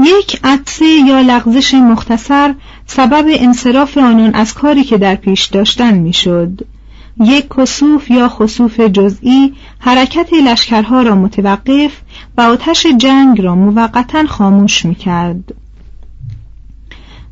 یک 0.00 0.40
عطسه 0.44 0.84
یا 0.84 1.20
لغزش 1.20 1.74
مختصر 1.74 2.54
سبب 2.86 3.24
انصراف 3.28 3.98
آنان 3.98 4.34
از 4.34 4.54
کاری 4.54 4.84
که 4.84 4.98
در 4.98 5.14
پیش 5.14 5.46
داشتن 5.46 5.94
می‌شد. 5.94 6.66
یک 7.20 7.46
کسوف 7.56 8.10
یا 8.10 8.28
خصوف 8.28 8.80
جزئی 8.80 9.54
حرکت 9.78 10.32
لشکرها 10.32 11.02
را 11.02 11.14
متوقف 11.14 11.92
و 12.36 12.40
آتش 12.40 12.86
جنگ 12.86 13.40
را 13.40 13.54
موقتا 13.54 14.26
خاموش 14.26 14.84
می 14.84 14.94
کرد. 14.94 15.54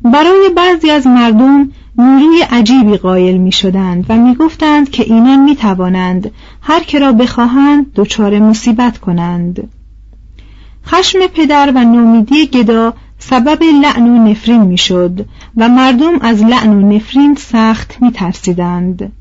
برای 0.01 0.49
بعضی 0.55 0.89
از 0.89 1.07
مردم 1.07 1.71
نیروی 1.97 2.41
عجیبی 2.41 2.97
قائل 2.97 3.37
می 3.37 3.51
شدند 3.51 4.05
و 4.09 4.17
می 4.17 4.35
گفتند 4.35 4.89
که 4.89 5.03
اینان 5.03 5.43
می 5.43 5.55
توانند 5.55 6.31
هر 6.61 6.83
که 6.83 6.99
را 6.99 7.11
بخواهند 7.11 7.93
دچار 7.95 8.39
مصیبت 8.39 8.97
کنند 8.97 9.69
خشم 10.85 11.19
پدر 11.27 11.71
و 11.75 11.79
نومیدی 11.83 12.47
گدا 12.47 12.93
سبب 13.19 13.63
لعن 13.63 14.07
و 14.07 14.29
نفرین 14.29 14.61
می‌شد 14.61 15.25
و 15.57 15.69
مردم 15.69 16.19
از 16.21 16.43
لعن 16.43 16.69
و 16.69 16.95
نفرین 16.95 17.35
سخت 17.35 17.97
می 18.01 18.11
ترسیدند. 18.11 19.11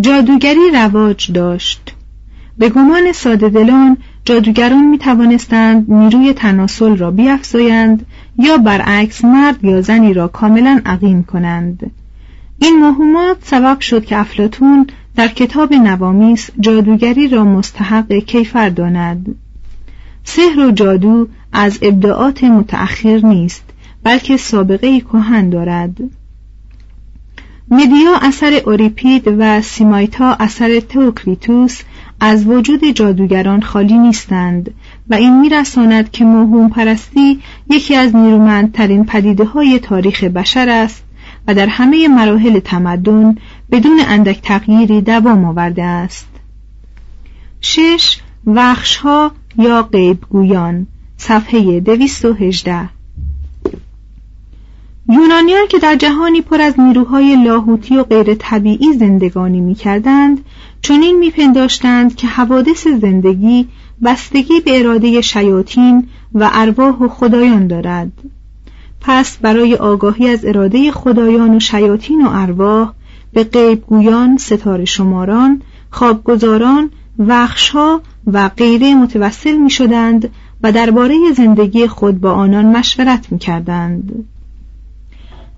جادوگری 0.00 0.70
رواج 0.74 1.32
داشت 1.32 1.94
به 2.58 2.68
گمان 2.68 3.12
ساده 3.12 3.48
دلان 3.48 3.96
جادوگران 4.24 4.84
می 4.84 4.98
توانستند 4.98 5.90
نیروی 5.90 6.32
تناسل 6.32 6.96
را 6.96 7.10
بیافزایند 7.10 8.06
یا 8.38 8.56
برعکس 8.56 9.24
مرد 9.24 9.64
یا 9.64 9.80
زنی 9.80 10.14
را 10.14 10.28
کاملا 10.28 10.80
عقیم 10.86 11.22
کنند. 11.22 11.90
این 12.58 12.78
موهومات 12.78 13.36
سبب 13.42 13.80
شد 13.80 14.04
که 14.04 14.18
افلاتون 14.18 14.86
در 15.16 15.28
کتاب 15.28 15.72
نوامیس 15.72 16.50
جادوگری 16.60 17.28
را 17.28 17.44
مستحق 17.44 18.12
کیفر 18.12 18.68
داند. 18.68 19.34
سحر 20.24 20.58
و 20.58 20.70
جادو 20.70 21.28
از 21.52 21.78
ابداعات 21.82 22.44
متأخر 22.44 23.20
نیست 23.24 23.64
بلکه 24.02 24.36
سابقه 24.36 25.00
کهن 25.00 25.50
دارد. 25.50 25.96
مدیا 27.70 28.16
اثر 28.22 28.60
اوریپید 28.66 29.34
و 29.38 29.60
سیمایتا 29.62 30.36
اثر 30.40 30.80
توکریتوس 30.80 31.80
از 32.20 32.46
وجود 32.46 32.84
جادوگران 32.84 33.62
خالی 33.62 33.98
نیستند. 33.98 34.74
و 35.10 35.14
این 35.14 35.40
میرساند 35.40 36.10
که 36.10 36.24
موهوم 36.24 36.68
پرستی 36.68 37.40
یکی 37.70 37.94
از 37.94 38.16
نیرومندترین 38.16 39.04
پدیده 39.04 39.44
های 39.44 39.78
تاریخ 39.78 40.24
بشر 40.24 40.68
است 40.68 41.04
و 41.46 41.54
در 41.54 41.66
همه 41.66 42.08
مراحل 42.08 42.58
تمدن 42.58 43.36
بدون 43.70 44.00
اندک 44.06 44.42
تغییری 44.42 45.00
دوام 45.00 45.44
آورده 45.44 45.84
است. 45.84 46.28
شش 47.60 48.18
وخشها 48.46 49.32
یا 49.58 49.82
غیبگویان 49.82 50.86
صفحه 51.16 51.80
218 51.80 52.88
یونانیان 55.08 55.66
که 55.68 55.78
در 55.78 55.96
جهانی 55.96 56.40
پر 56.40 56.60
از 56.60 56.80
نیروهای 56.80 57.44
لاهوتی 57.44 57.96
و 57.96 58.02
غیر 58.02 58.34
طبیعی 58.34 58.92
زندگانی 58.92 59.60
می 59.60 59.74
کردند 59.74 60.44
چنین 60.82 61.18
میپنداشتند 61.18 62.16
که 62.16 62.26
حوادث 62.26 62.88
زندگی 62.88 63.68
بستگی 64.04 64.60
به 64.60 64.78
اراده 64.78 65.20
شیاطین 65.20 66.08
و 66.34 66.50
ارواح 66.52 66.98
و 66.98 67.08
خدایان 67.08 67.66
دارد 67.66 68.12
پس 69.00 69.38
برای 69.38 69.74
آگاهی 69.74 70.28
از 70.28 70.44
اراده 70.44 70.92
خدایان 70.92 71.56
و 71.56 71.60
شیاطین 71.60 72.26
و 72.26 72.28
ارواح 72.32 72.92
به 73.32 73.44
غیبگویان 73.44 74.36
ستاره 74.36 74.84
شماران 74.84 75.62
خوابگزاران 75.90 76.90
وخشها 77.18 78.00
و 78.26 78.48
غیره 78.48 78.94
متوسل 78.94 79.56
می 79.56 79.70
شدند 79.70 80.30
و 80.62 80.72
درباره 80.72 81.16
زندگی 81.36 81.86
خود 81.86 82.20
با 82.20 82.32
آنان 82.32 82.66
مشورت 82.66 83.32
می 83.32 83.38
کردند. 83.38 84.24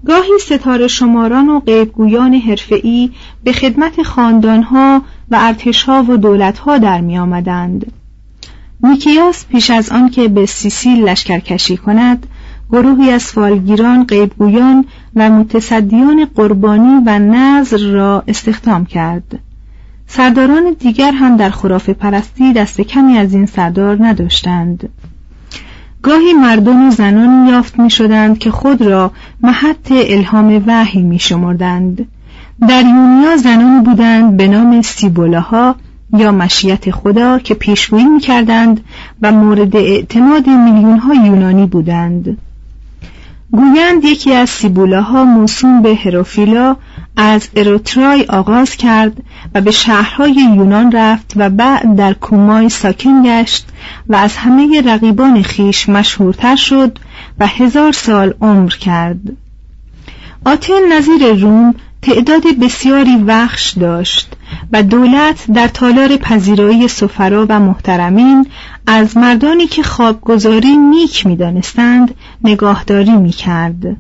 گاهی 0.07 0.39
ستاره 0.41 0.89
شماران 0.89 1.49
و 1.49 1.61
غیبگویان 1.61 2.35
حرفه‌ای 2.35 3.11
به 3.45 3.53
خدمت 3.53 4.03
خاندانها 4.03 5.03
و 5.31 5.39
ارتشها 5.41 6.05
و 6.09 6.17
دولتها 6.17 6.79
در 6.79 7.01
می 7.01 7.19
آمدند. 7.19 7.93
نیکیاس 8.83 9.47
پیش 9.47 9.71
از 9.71 9.91
آن 9.91 10.11
که 10.11 10.29
به 10.29 10.47
سیسیل 10.47 11.09
لشکرکشی 11.09 11.77
کند 11.77 12.27
گروهی 12.73 13.11
از 13.11 13.25
فالگیران 13.25 14.05
غیبگویان 14.05 14.85
و 15.17 15.31
متصدیان 15.31 16.25
قربانی 16.25 17.03
و 17.07 17.19
نظر 17.19 17.79
را 17.79 18.25
استخدام 18.29 18.87
کرد 18.87 19.41
سرداران 20.07 20.77
دیگر 20.79 21.13
هم 21.13 21.37
در 21.37 21.51
خرافه 21.51 21.93
پرستی 21.93 22.53
دست 22.53 22.81
کمی 22.81 23.19
از 23.19 23.35
این 23.35 23.47
سردار 23.47 24.07
نداشتند 24.07 24.89
گاهی 26.05 26.33
مردم 26.33 26.89
و 26.89 26.91
زنان 26.91 27.49
یافت 27.49 27.79
می 27.79 27.91
شدند 27.91 28.39
که 28.39 28.51
خود 28.51 28.83
را 28.83 29.11
محط 29.41 29.93
الهام 29.93 30.65
وحی 30.67 31.03
می 31.03 31.19
شمردند. 31.19 32.07
در 32.69 32.83
یونیا 32.83 33.37
زنان 33.37 33.83
بودند 33.83 34.37
به 34.37 34.49
نام 34.49 34.83
سیبولاها 34.83 35.77
یا 36.19 36.33
مشیت 36.33 36.91
خدا 36.91 37.39
که 37.39 37.55
پیشگویی 37.55 38.05
می 38.05 38.21
کردند 38.21 38.81
و 39.23 39.33
مورد 39.33 39.77
اعتماد 39.77 40.47
میلیون 40.47 40.99
ها 40.99 41.15
یونانی 41.15 41.67
بودند 41.67 42.39
گویند 43.51 44.05
یکی 44.05 44.33
از 44.33 44.51
سیبولاها 44.51 45.25
موسوم 45.25 45.83
به 45.83 45.95
هروفیلا 45.95 46.77
از 47.17 47.49
اروترای 47.57 48.25
آغاز 48.25 48.77
کرد 48.77 49.23
و 49.55 49.61
به 49.61 49.71
شهرهای 49.71 50.33
یونان 50.33 50.93
رفت 50.93 51.33
و 51.37 51.51
بعد 51.51 51.97
در 51.97 52.13
کومای 52.13 52.69
ساکن 52.69 53.23
گشت 53.25 53.67
و 54.09 54.17
از 54.17 54.37
همه 54.37 54.83
رقیبان 54.87 55.43
خیش 55.43 55.89
مشهورتر 55.89 56.57
شد 56.57 56.99
و 57.39 57.47
هزار 57.47 57.93
سال 57.93 58.35
عمر 58.41 58.71
کرد. 58.71 59.21
آتن 60.45 60.93
نظیر 60.93 61.33
روم 61.33 61.75
تعداد 62.03 62.43
بسیاری 62.63 63.17
وخش 63.27 63.71
داشت 63.71 64.37
و 64.73 64.83
دولت 64.83 65.47
در 65.55 65.69
تالار 65.69 66.17
پذیرایی 66.17 66.89
سفرا 66.89 67.47
و 67.49 67.61
محترمین 67.61 68.47
از 68.87 69.17
مردانی 69.17 69.67
که 69.67 69.83
خوابگذاری 69.83 70.77
نیک 70.77 71.27
می‌دانستند 71.27 72.15
نگاهداری 72.45 73.17
می‌کرد. 73.17 73.97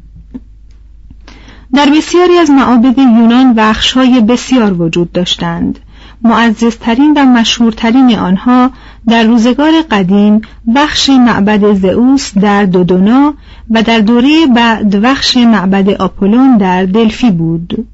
در 1.74 1.90
بسیاری 1.90 2.38
از 2.38 2.50
معابد 2.50 2.98
یونان 2.98 3.58
های 3.94 4.20
بسیار 4.20 4.82
وجود 4.82 5.12
داشتند. 5.12 5.78
معززترین 6.22 7.14
و 7.16 7.24
مشهورترین 7.24 8.18
آنها 8.18 8.70
در 9.08 9.22
روزگار 9.22 9.72
قدیم 9.90 10.40
بخش 10.74 11.10
معبد 11.10 11.74
زئوس 11.74 12.38
در 12.38 12.64
دودونا 12.64 13.34
و 13.70 13.82
در 13.82 13.98
دوره 13.98 14.46
بعد 14.46 14.96
بخش 14.96 15.36
معبد 15.36 15.88
آپولون 15.90 16.56
در 16.58 16.84
دلفی 16.84 17.30
بود. 17.30 17.86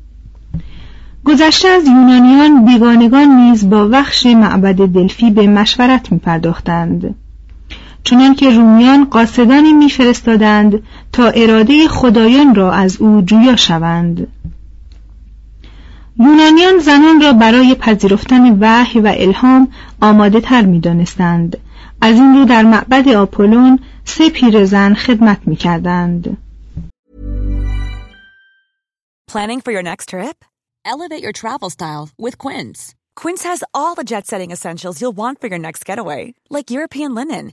گذشته 1.25 1.69
از 1.69 1.87
یونانیان 1.87 2.65
بیگانگان 2.65 3.29
نیز 3.29 3.71
با 3.71 3.89
بخش 3.89 4.27
معبد 4.27 4.77
دلفی 4.77 5.31
به 5.31 5.47
مشورت 5.47 6.13
می 6.13 6.19
پرداختند 6.19 7.15
چنان 8.05 8.35
که 8.35 8.51
رومیان 8.51 9.05
قاصدانی 9.05 9.73
میفرستادند 9.73 10.83
اراده 11.27 11.89
خدایان 11.89 12.55
را 12.55 12.73
از 12.73 12.97
او 13.01 13.23
جویا 13.23 13.57
شوند 13.57 14.29
یونانیان 16.19 16.79
زنان 16.79 17.21
را 17.21 17.33
برای 17.33 17.75
پذیرفتن 17.75 18.59
وحی 18.61 19.01
و 19.01 19.15
الهام 19.19 19.69
آماده 20.01 20.41
تر 20.41 20.63
می 20.63 20.81
دانستند. 20.81 21.57
از 22.01 22.17
این 22.17 22.35
رو 22.35 22.45
در 22.45 22.63
معبد 22.63 23.09
آپولون 23.09 23.79
سه 24.05 24.31
پیرزن 24.31 24.95
خدمت 24.95 25.41
می 25.47 25.57
کردند. 25.57 26.37
Planning 29.31 29.61
for 29.61 29.73
your 29.73 29.83
next 29.83 30.09
trip? 30.09 30.45
Elevate 30.85 31.23
your 31.23 31.33
travel 31.33 31.71
style 31.71 32.09
with 32.19 32.37
Quince. 32.45 32.95
Quince 33.21 33.43
has 33.51 33.63
all 33.79 33.95
the 33.95 34.09
jet-setting 34.13 34.51
essentials 34.51 35.01
you'll 35.01 35.21
want 35.23 35.41
for 35.41 35.47
your 35.47 35.63
next 35.67 35.85
getaway, 35.85 36.35
like 36.57 36.71
European 36.79 37.15
linen, 37.15 37.53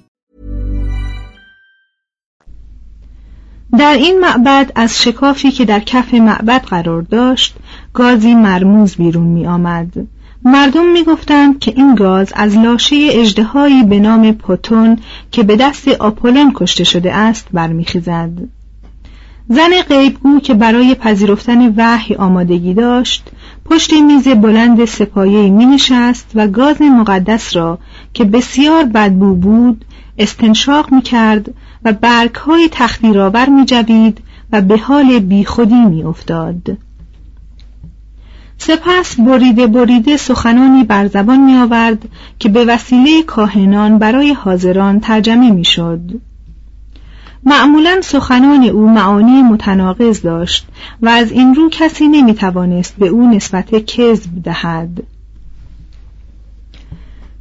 در 3.77 3.93
این 3.93 4.19
معبد 4.19 4.71
از 4.75 5.01
شکافی 5.01 5.51
که 5.51 5.65
در 5.65 5.79
کف 5.79 6.13
معبد 6.13 6.61
قرار 6.61 7.01
داشت 7.01 7.55
گازی 7.93 8.35
مرموز 8.35 8.95
بیرون 8.95 9.27
می 9.27 9.47
آمد. 9.47 9.93
مردم 10.43 10.91
می 10.91 11.03
گفتند 11.03 11.59
که 11.59 11.73
این 11.75 11.95
گاز 11.95 12.33
از 12.35 12.57
لاشه 12.57 12.95
اجدهایی 13.11 13.83
به 13.83 13.99
نام 13.99 14.31
پوتون 14.31 14.97
که 15.31 15.43
به 15.43 15.55
دست 15.55 15.87
آپولون 15.87 16.51
کشته 16.55 16.83
شده 16.83 17.13
است 17.13 17.47
برمیخیزد. 17.53 18.29
زن 19.49 19.81
غیبگو 19.89 20.39
که 20.39 20.53
برای 20.53 20.95
پذیرفتن 20.95 21.73
وحی 21.77 22.15
آمادگی 22.15 22.73
داشت 22.73 23.23
پشت 23.65 23.93
میز 23.93 24.27
بلند 24.27 24.85
سپایه 24.85 25.49
می 25.49 25.65
نشست 25.65 26.31
و 26.35 26.47
گاز 26.47 26.81
مقدس 26.81 27.55
را 27.55 27.79
که 28.13 28.23
بسیار 28.23 28.83
بدبو 28.83 29.35
بود 29.35 29.85
استنشاق 30.17 30.93
می 30.93 31.01
کرد 31.01 31.53
و 31.83 31.93
برگ 31.93 32.35
های 32.35 32.69
تختیرآور 32.71 33.49
می 33.49 33.65
جوید 33.65 34.21
و 34.51 34.61
به 34.61 34.77
حال 34.77 35.19
بیخودی 35.19 35.85
می 35.85 36.03
افتاد. 36.03 36.77
سپس 38.57 39.19
بریده 39.19 39.67
بریده 39.67 40.17
سخنانی 40.17 40.83
بر 40.83 41.07
زبان 41.07 41.39
می 41.39 41.55
آورد 41.55 42.09
که 42.39 42.49
به 42.49 42.65
وسیله 42.65 43.23
کاهنان 43.23 43.97
برای 43.97 44.33
حاضران 44.33 44.99
ترجمه 44.99 45.51
می 45.51 45.65
شد. 45.65 46.01
معمولا 47.43 48.01
سخنان 48.01 48.63
او 48.63 48.89
معانی 48.89 49.41
متناقض 49.41 50.21
داشت 50.21 50.67
و 51.01 51.09
از 51.09 51.31
این 51.31 51.55
رو 51.55 51.69
کسی 51.69 52.07
نمی 52.07 52.33
توانست 52.33 52.95
به 52.97 53.07
او 53.07 53.29
نسبت 53.29 53.85
کذب 53.85 54.43
دهد. 54.43 55.03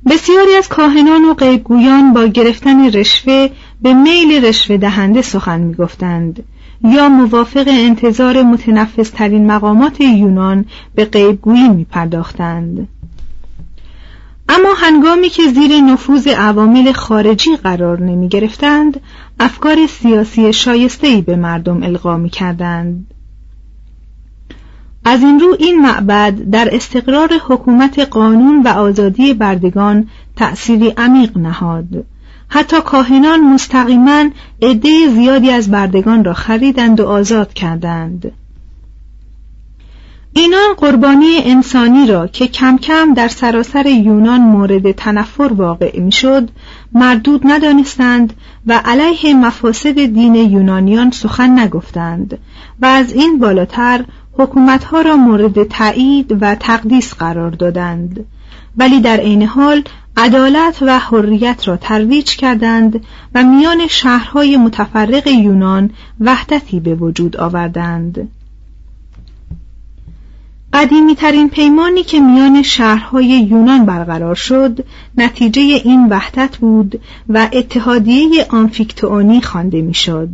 بسیاری 0.06 0.54
از 0.54 0.68
کاهنان 0.68 1.24
و 1.24 1.34
غیبگویان 1.34 2.12
با 2.12 2.24
گرفتن 2.26 2.90
رشوه 2.90 3.48
به 3.82 3.94
میل 3.94 4.44
رشوه 4.44 4.76
دهنده 4.76 5.22
سخن 5.22 5.60
می 5.60 5.74
گفتند 5.74 6.42
یا 6.84 7.08
موافق 7.08 7.64
انتظار 7.68 8.42
متنفس 8.42 9.10
ترین 9.10 9.46
مقامات 9.46 10.00
یونان 10.00 10.64
به 10.94 11.04
غیبگویی 11.04 11.68
می 11.68 11.84
پرداختند. 11.84 12.88
اما 14.48 14.74
هنگامی 14.76 15.28
که 15.28 15.42
زیر 15.42 15.80
نفوذ 15.80 16.26
عوامل 16.28 16.92
خارجی 16.92 17.56
قرار 17.56 18.00
نمی 18.00 18.28
گرفتند 18.28 19.00
افکار 19.40 19.86
سیاسی 19.86 20.52
شایستهی 20.52 21.22
به 21.22 21.36
مردم 21.36 21.82
القا 21.82 22.16
می 22.16 22.30
کردند. 22.30 23.06
از 25.04 25.20
این 25.20 25.40
رو 25.40 25.56
این 25.58 25.82
معبد 25.82 26.34
در 26.50 26.68
استقرار 26.72 27.30
حکومت 27.48 27.98
قانون 27.98 28.62
و 28.62 28.68
آزادی 28.68 29.34
بردگان 29.34 30.08
تأثیری 30.36 30.94
عمیق 30.96 31.38
نهاد. 31.38 32.04
حتی 32.48 32.80
کاهنان 32.80 33.40
مستقیما 33.54 34.24
عده 34.62 35.08
زیادی 35.08 35.50
از 35.50 35.70
بردگان 35.70 36.24
را 36.24 36.32
خریدند 36.32 37.00
و 37.00 37.06
آزاد 37.06 37.52
کردند. 37.52 38.32
اینان 40.32 40.74
قربانی 40.76 41.36
انسانی 41.44 42.06
را 42.06 42.26
که 42.26 42.46
کم 42.46 42.78
کم 42.78 43.14
در 43.14 43.28
سراسر 43.28 43.86
یونان 43.86 44.40
مورد 44.40 44.92
تنفر 44.92 45.50
واقع 45.56 46.00
می‌شد 46.00 46.50
مردود 46.92 47.40
ندانستند 47.44 48.32
و 48.66 48.80
علیه 48.84 49.34
مفاسد 49.34 49.94
دین 49.94 50.34
یونانیان 50.34 51.10
سخن 51.10 51.58
نگفتند 51.58 52.38
و 52.80 52.86
از 52.86 53.12
این 53.12 53.38
بالاتر 53.38 54.04
حکومتها 54.32 55.00
را 55.00 55.16
مورد 55.16 55.62
تایید 55.64 56.38
و 56.40 56.54
تقدیس 56.54 57.14
قرار 57.14 57.50
دادند 57.50 58.26
ولی 58.76 59.00
در 59.00 59.16
عین 59.16 59.42
حال 59.42 59.82
عدالت 60.16 60.82
و 60.82 60.98
حریت 60.98 61.68
را 61.68 61.76
ترویج 61.76 62.36
کردند 62.36 63.04
و 63.34 63.42
میان 63.42 63.86
شهرهای 63.86 64.56
متفرق 64.56 65.26
یونان 65.26 65.90
وحدتی 66.20 66.80
به 66.80 66.94
وجود 66.94 67.36
آوردند 67.36 68.28
قدیمی 70.72 71.14
ترین 71.14 71.48
پیمانی 71.48 72.02
که 72.02 72.20
میان 72.20 72.62
شهرهای 72.62 73.26
یونان 73.26 73.86
برقرار 73.86 74.34
شد 74.34 74.84
نتیجه 75.16 75.62
این 75.62 76.08
وحدت 76.08 76.56
بود 76.56 77.00
و 77.28 77.48
اتحادیه 77.52 78.46
آنفیکتئونی 78.50 79.40
خوانده 79.40 79.82
می‌شد. 79.82 80.28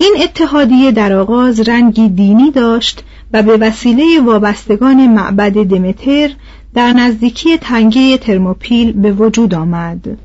این 0.00 0.16
اتحادیه 0.22 0.92
در 0.92 1.12
آغاز 1.12 1.60
رنگی 1.60 2.08
دینی 2.08 2.50
داشت 2.50 3.04
و 3.32 3.42
به 3.42 3.56
وسیله 3.56 4.20
وابستگان 4.20 5.06
معبد 5.06 5.52
دمتر 5.52 6.30
در 6.74 6.92
نزدیکی 6.92 7.58
تنگه 7.58 8.18
ترموپیل 8.18 8.92
به 8.92 9.12
وجود 9.12 9.54
آمد. 9.54 10.18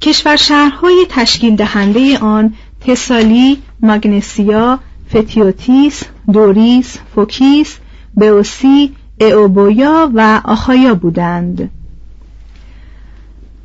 کشور 0.00 0.36
شهرهای 0.36 1.06
تشکیل 1.08 1.56
دهنده 1.56 2.18
آن 2.18 2.54
تسالی، 2.80 3.58
ماگنسیا، 3.80 4.78
فتیوتیس، 5.10 6.02
دوریس، 6.32 6.98
فوکیس، 7.14 7.76
بئوسی، 8.16 8.92
ائوبویا 9.20 10.10
و 10.14 10.40
آخایا 10.44 10.94
بودند. 10.94 11.70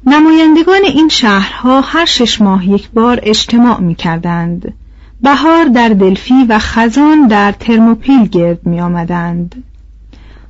نمایندگان 0.06 0.82
این 0.84 1.10
شهرها 1.10 1.82
هر 1.82 2.06
شش 2.06 2.42
ماه 2.42 2.70
یک 2.70 2.90
بار 2.90 3.20
اجتماع 3.24 3.80
می 3.80 3.96
کردند. 3.96 4.74
بهار 5.22 5.66
در 5.66 5.90
دلفی 5.90 6.44
و 6.50 6.60
خزان 6.60 7.28
در 7.28 7.52
ترموپیل 7.52 8.28
گرد 8.28 8.68
می 8.68 8.82
آمدند. 8.82 9.64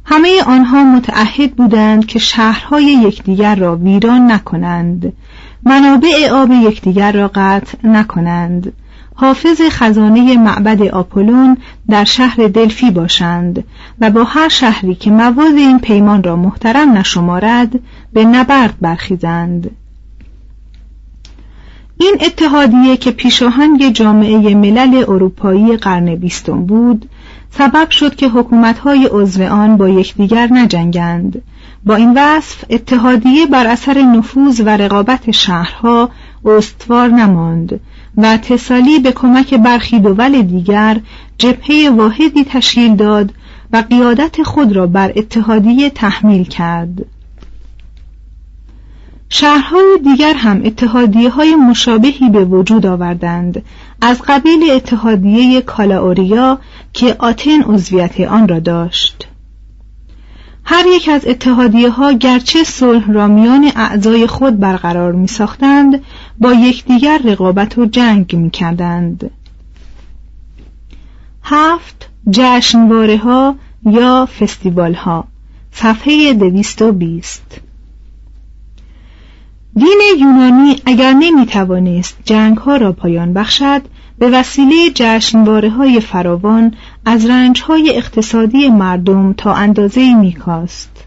همه 0.05 0.43
آنها 0.43 0.83
متعهد 0.83 1.55
بودند 1.55 2.05
که 2.05 2.19
شهرهای 2.19 2.83
یکدیگر 2.83 3.55
را 3.55 3.75
ویران 3.75 4.31
نکنند 4.31 5.13
منابع 5.63 6.29
آب 6.31 6.51
یکدیگر 6.51 7.11
را 7.11 7.31
قطع 7.35 7.77
نکنند 7.83 8.73
حافظ 9.15 9.61
خزانه 9.69 10.37
معبد 10.37 10.81
آپولون 10.81 11.57
در 11.89 12.03
شهر 12.03 12.47
دلفی 12.47 12.91
باشند 12.91 13.63
و 13.99 14.09
با 14.09 14.23
هر 14.23 14.49
شهری 14.49 14.95
که 14.95 15.11
مواد 15.11 15.55
این 15.55 15.79
پیمان 15.79 16.23
را 16.23 16.35
محترم 16.35 16.97
نشمارد 16.97 17.79
به 18.13 18.25
نبرد 18.25 18.75
برخیزند. 18.81 19.71
این 21.97 22.17
اتحادیه 22.21 22.97
که 22.97 23.11
پیشاهنگ 23.11 23.89
جامعه 23.89 24.55
ملل 24.55 25.03
اروپایی 25.07 25.77
قرن 25.77 26.15
بیستم 26.15 26.65
بود 26.65 27.09
سبب 27.51 27.89
شد 27.89 28.15
که 28.15 28.27
حکومتهای 28.27 29.09
عضو 29.11 29.43
آن 29.43 29.77
با 29.77 29.89
یکدیگر 29.89 30.47
نجنگند. 30.51 31.41
با 31.85 31.95
این 31.95 32.13
وصف 32.17 32.65
اتحادیه 32.69 33.45
بر 33.45 33.67
اثر 33.67 34.01
نفوذ 34.01 34.61
و 34.65 34.69
رقابت 34.69 35.31
شهرها 35.31 36.09
استوار 36.45 37.07
نماند. 37.07 37.79
و 38.17 38.37
تسالی 38.37 38.99
به 38.99 39.11
کمک 39.11 39.53
برخی 39.53 39.99
دول 39.99 40.41
دیگر 40.41 41.01
جبهه 41.37 41.89
واحدی 41.89 42.43
تشکیل 42.43 42.95
داد 42.95 43.33
و 43.73 43.83
قیادت 43.89 44.43
خود 44.43 44.75
را 44.75 44.87
بر 44.87 45.13
اتحادیه 45.15 45.89
تحمیل 45.89 46.43
کرد. 46.43 47.05
شهرهای 49.29 49.99
دیگر 50.03 50.33
هم 50.33 50.61
اتحادیه 50.65 51.29
های 51.29 51.55
مشابهی 51.55 52.29
به 52.29 52.45
وجود 52.45 52.85
آوردند. 52.85 53.63
از 54.01 54.21
قبیل 54.27 54.71
اتحادیه 54.71 55.61
کالاوریا 55.61 56.59
که 56.93 57.15
آتن 57.19 57.61
عضویت 57.61 58.19
آن 58.21 58.47
را 58.47 58.59
داشت. 58.59 59.27
هر 60.63 60.85
یک 60.87 61.09
از 61.09 61.27
اتحادیه 61.27 61.89
ها 61.89 62.11
گرچه 62.11 62.63
صلح 62.63 63.11
را 63.11 63.27
میان 63.27 63.71
اعضای 63.75 64.27
خود 64.27 64.59
برقرار 64.59 65.11
می 65.11 65.27
ساختند 65.27 66.01
با 66.41 66.53
یکدیگر 66.53 67.21
رقابت 67.25 67.77
و 67.77 67.85
جنگ 67.85 68.35
می 68.35 68.49
کردند. 68.49 69.31
هفت 71.43 72.09
جشنواره 72.29 73.17
ها 73.17 73.55
یا 73.85 74.25
فستیوال 74.39 74.93
ها 74.93 75.27
صفحه 75.71 76.33
دویست 76.33 76.81
و 76.81 76.91
بیست 76.91 77.61
دین 79.75 80.01
یونانی 80.19 80.75
اگر 80.85 81.13
نمی 81.13 81.45
توانست 81.45 82.17
جنگ 82.25 82.57
ها 82.57 82.75
را 82.75 82.91
پایان 82.91 83.33
بخشد 83.33 83.81
به 84.19 84.29
وسیله 84.29 84.89
جشنواره 84.95 85.69
های 85.69 85.99
فراوان 85.99 86.73
از 87.05 87.25
رنج 87.25 87.61
های 87.61 87.97
اقتصادی 87.97 88.69
مردم 88.69 89.33
تا 89.33 89.53
اندازه 89.53 90.13
میکاست 90.13 91.05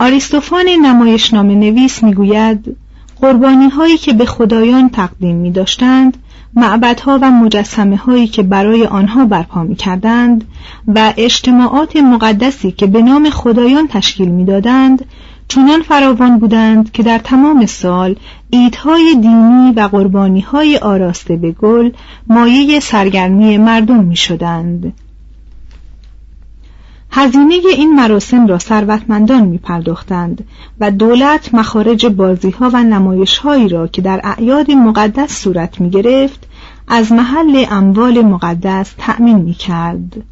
آریستوفان 0.00 0.64
نمایشنامه 0.82 1.54
نویس 1.54 2.02
می‌گوید 2.02 2.76
قربانی 3.20 3.68
هایی 3.68 3.98
که 3.98 4.12
به 4.12 4.26
خدایان 4.26 4.88
تقدیم 4.88 5.36
می 5.36 5.50
داشتند 5.50 6.16
معبدها 6.54 7.18
و 7.22 7.30
مجسمه 7.30 7.96
هایی 7.96 8.26
که 8.26 8.42
برای 8.42 8.86
آنها 8.86 9.24
برپا 9.24 9.62
می 9.62 9.74
کردند 9.74 10.44
و 10.94 11.12
اجتماعات 11.16 11.96
مقدسی 11.96 12.72
که 12.72 12.86
به 12.86 13.02
نام 13.02 13.30
خدایان 13.30 13.88
تشکیل 13.88 14.28
می 14.28 14.44
دادند 14.44 15.04
چنان 15.48 15.82
فراوان 15.82 16.38
بودند 16.38 16.92
که 16.92 17.02
در 17.02 17.18
تمام 17.18 17.66
سال 17.66 18.16
ایدهای 18.50 19.14
دینی 19.14 19.72
و 19.76 19.80
قربانیهای 19.80 20.76
آراسته 20.76 21.36
به 21.36 21.52
گل 21.52 21.90
مایه 22.26 22.80
سرگرمی 22.80 23.58
مردم 23.58 24.04
می 24.04 24.16
شدند. 24.16 24.92
هزینه 27.10 27.54
این 27.54 27.94
مراسم 27.94 28.46
را 28.46 28.58
ثروتمندان 28.58 29.42
می 29.42 29.58
پرداختند 29.58 30.44
و 30.80 30.90
دولت 30.90 31.54
مخارج 31.54 32.06
بازی 32.06 32.50
ها 32.50 32.70
و 32.72 32.82
نمایش 32.82 33.38
هایی 33.38 33.68
را 33.68 33.86
که 33.86 34.02
در 34.02 34.20
اعیاد 34.24 34.70
مقدس 34.70 35.42
صورت 35.42 35.80
می 35.80 35.90
گرفت 35.90 36.46
از 36.88 37.12
محل 37.12 37.64
اموال 37.70 38.22
مقدس 38.22 38.94
تأمین 38.98 39.36
می 39.36 39.54
کرد. 39.54 40.22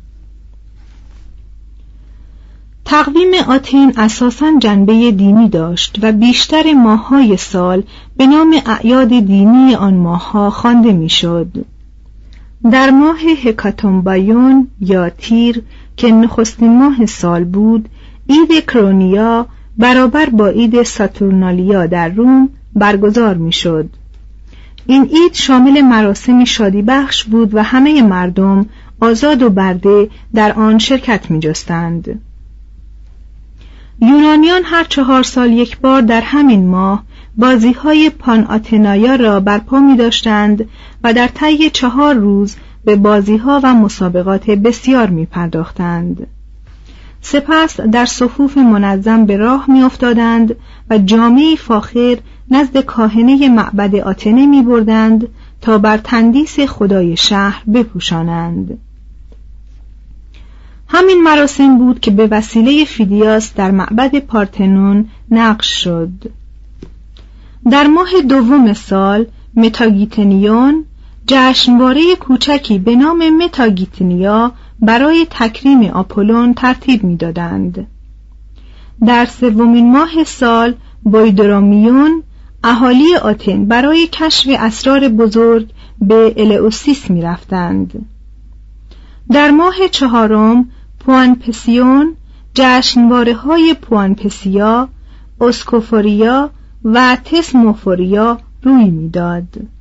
تقویم 2.85 3.35
آتن 3.49 3.93
اساساً 3.97 4.59
جنبه 4.59 5.11
دینی 5.11 5.49
داشت 5.49 5.99
و 6.03 6.13
بیشتر 6.13 6.73
ماههای 6.73 7.37
سال 7.37 7.83
به 8.17 8.27
نام 8.27 8.55
اعیاد 8.67 9.09
دینی 9.09 9.75
آن 9.75 9.95
ماهها 9.95 10.51
خوانده 10.51 10.93
می‌شد. 10.93 11.67
در 12.71 12.91
ماه 12.91 13.21
هکاتومبایون 13.21 14.69
یا 14.81 15.11
تیر 15.11 15.63
که 15.97 16.11
نخستین 16.11 16.79
ماه 16.79 17.07
سال 17.07 17.45
بود 17.45 17.89
عید 18.29 18.65
کرونیا 18.67 19.47
برابر 19.79 20.27
با 20.27 20.49
عید 20.49 20.83
ساتورنالیا 20.83 21.87
در 21.87 22.09
روم 22.09 22.49
برگزار 22.75 23.35
می‌شد. 23.35 23.91
این 24.87 25.05
عید 25.05 25.35
شامل 25.35 25.81
مراسم 25.81 26.45
شادی 26.45 26.83
بخش 26.83 27.25
بود 27.25 27.55
و 27.55 27.63
همه 27.63 28.03
مردم 28.03 28.67
آزاد 29.01 29.43
و 29.43 29.51
برده 29.51 30.09
در 30.35 30.53
آن 30.53 30.79
شرکت 30.79 31.31
می 31.31 31.41
جستند. 31.41 32.21
یونانیان 34.01 34.63
هر 34.65 34.85
چهار 34.85 35.23
سال 35.23 35.53
یک 35.53 35.79
بار 35.79 36.01
در 36.01 36.21
همین 36.21 36.67
ماه 36.67 37.05
بازی 37.37 37.73
های 37.73 38.11
پان 38.11 38.45
آتنایا 38.45 39.15
را 39.15 39.41
برپا 39.41 39.81
می 39.81 39.97
داشتند 39.97 40.69
و 41.05 41.13
در 41.13 41.29
طی 41.29 41.71
چهار 41.71 42.15
روز 42.15 42.57
به 42.85 42.97
بازی 42.97 43.37
ها 43.37 43.61
و 43.63 43.75
مسابقات 43.75 44.51
بسیار 44.51 45.07
می 45.07 45.27
پرداختند. 45.27 46.27
سپس 47.21 47.81
در 47.81 48.05
صفوف 48.07 48.59
منظم 48.59 49.27
به 49.27 49.37
راه 49.37 49.71
می 49.71 49.83
افتادند 49.83 50.57
و 50.91 50.99
جامه 50.99 51.57
فاخر 51.57 52.17
نزد 52.51 52.81
کاهنه 52.81 53.49
معبد 53.49 53.95
آتنه 53.95 54.47
می 54.47 54.63
بردند 54.63 55.29
تا 55.61 55.79
بر 55.79 55.97
تندیس 55.97 56.61
خدای 56.61 57.17
شهر 57.17 57.63
بپوشانند. 57.75 58.79
همین 60.89 61.23
مراسم 61.23 61.79
بود 61.79 62.01
که 62.01 62.11
به 62.11 62.27
وسیله 62.27 62.85
فیدیاس 62.85 63.55
در 63.55 63.71
معبد 63.71 64.19
پارتنون 64.19 65.09
نقش 65.31 65.85
شد 65.85 66.11
در 67.71 67.87
ماه 67.87 68.11
دوم 68.29 68.73
سال 68.73 69.27
متاگیتنیون 69.57 70.85
جشنواره 71.27 72.17
کوچکی 72.17 72.79
به 72.79 72.97
نام 72.97 73.45
متاگیتنیا 73.45 74.53
برای 74.81 75.27
تکریم 75.31 75.83
آپولون 75.85 76.55
ترتیب 76.55 77.05
می‌دادند. 77.05 77.87
در 79.07 79.25
سومین 79.25 79.93
ماه 79.93 80.25
سال 80.25 80.75
بایدرامیون 81.03 82.23
اهالی 82.65 83.17
آتن 83.17 83.65
برای 83.65 84.09
کشف 84.13 84.51
اسرار 84.59 85.09
بزرگ 85.09 85.71
به 86.01 86.35
الئوسیس 86.37 87.11
می 87.11 87.23
رفتند. 87.23 88.07
در 89.31 89.51
ماه 89.51 89.75
چهارم 89.91 90.71
پوانپسیون 91.01 92.17
جشنواره 92.55 93.35
های 93.35 93.75
پوانپسیا، 93.75 94.89
اسکوفوریا 95.41 96.51
و 96.85 97.17
تسموفوریا 97.25 98.39
روی 98.63 98.85
می‌داد. 98.85 99.74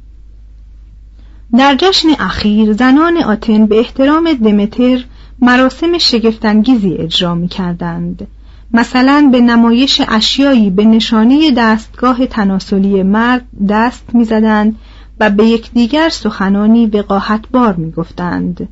در 1.57 1.75
جشن 1.75 2.07
اخیر 2.19 2.73
زنان 2.73 3.17
آتن 3.17 3.65
به 3.65 3.79
احترام 3.79 4.33
دمتر 4.33 5.03
مراسم 5.41 5.97
شگفتانگیزی 5.97 6.93
اجرا 6.93 7.35
می 7.35 7.47
کردند. 7.47 8.27
مثلا 8.73 9.29
به 9.31 9.41
نمایش 9.41 10.01
اشیایی 10.07 10.69
به 10.69 10.85
نشانه 10.85 11.51
دستگاه 11.51 12.25
تناسلی 12.25 13.03
مرد 13.03 13.45
دست 13.69 14.03
می‌زدند 14.13 14.75
و 15.19 15.29
به 15.29 15.45
یکدیگر 15.45 16.09
سخنانی 16.09 16.85
وقاحتبار 16.85 17.75
می‌گفتند 17.75 18.69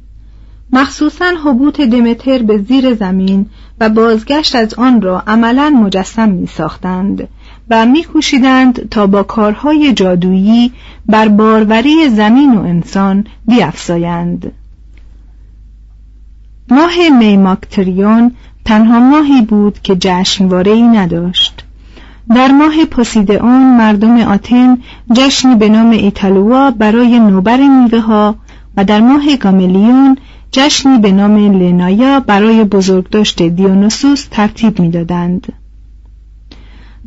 مخصوصا 0.74 1.26
حبوط 1.46 1.82
دمتر 1.82 2.38
به 2.38 2.58
زیر 2.58 2.94
زمین 2.94 3.46
و 3.80 3.90
بازگشت 3.90 4.56
از 4.56 4.74
آن 4.74 5.02
را 5.02 5.24
عملا 5.28 5.70
مجسم 5.70 6.30
می 6.30 6.48
ساختند 6.48 7.28
و 7.72 7.86
میکوشیدند 7.86 8.90
تا 8.90 9.08
با 9.08 9.24
کارهای 9.24 9.94
جادویی 9.94 10.72
بر 11.06 11.28
باروری 11.28 12.10
زمین 12.10 12.56
و 12.56 12.62
انسان 12.62 13.26
بیافزایند. 13.48 14.52
ماه 16.70 17.10
میماکتریون 17.20 18.32
تنها 18.66 19.00
ماهی 19.00 19.42
بود 19.42 19.80
که 19.80 19.96
جشنواره 19.96 20.76
نداشت 20.76 21.64
در 22.36 22.48
ماه 22.48 22.86
پوسیدئون 22.86 23.78
مردم 23.78 24.20
آتن 24.22 24.78
جشنی 25.14 25.56
به 25.56 25.70
نام 25.70 25.90
ایتالوا 25.90 26.72
برای 26.72 27.20
نوبر 27.20 27.58
میوه 27.58 28.00
ها 28.00 28.36
و 28.78 28.86
در 28.86 29.00
ماه 29.00 29.36
گاملیون 29.36 30.18
جشنی 30.52 30.98
به 30.98 31.12
نام 31.12 31.38
لنایا 31.38 32.20
برای 32.20 32.64
بزرگداشت 32.64 33.42
دیونوسوس 33.42 34.28
ترتیب 34.32 34.80
می‌دادند. 34.80 35.61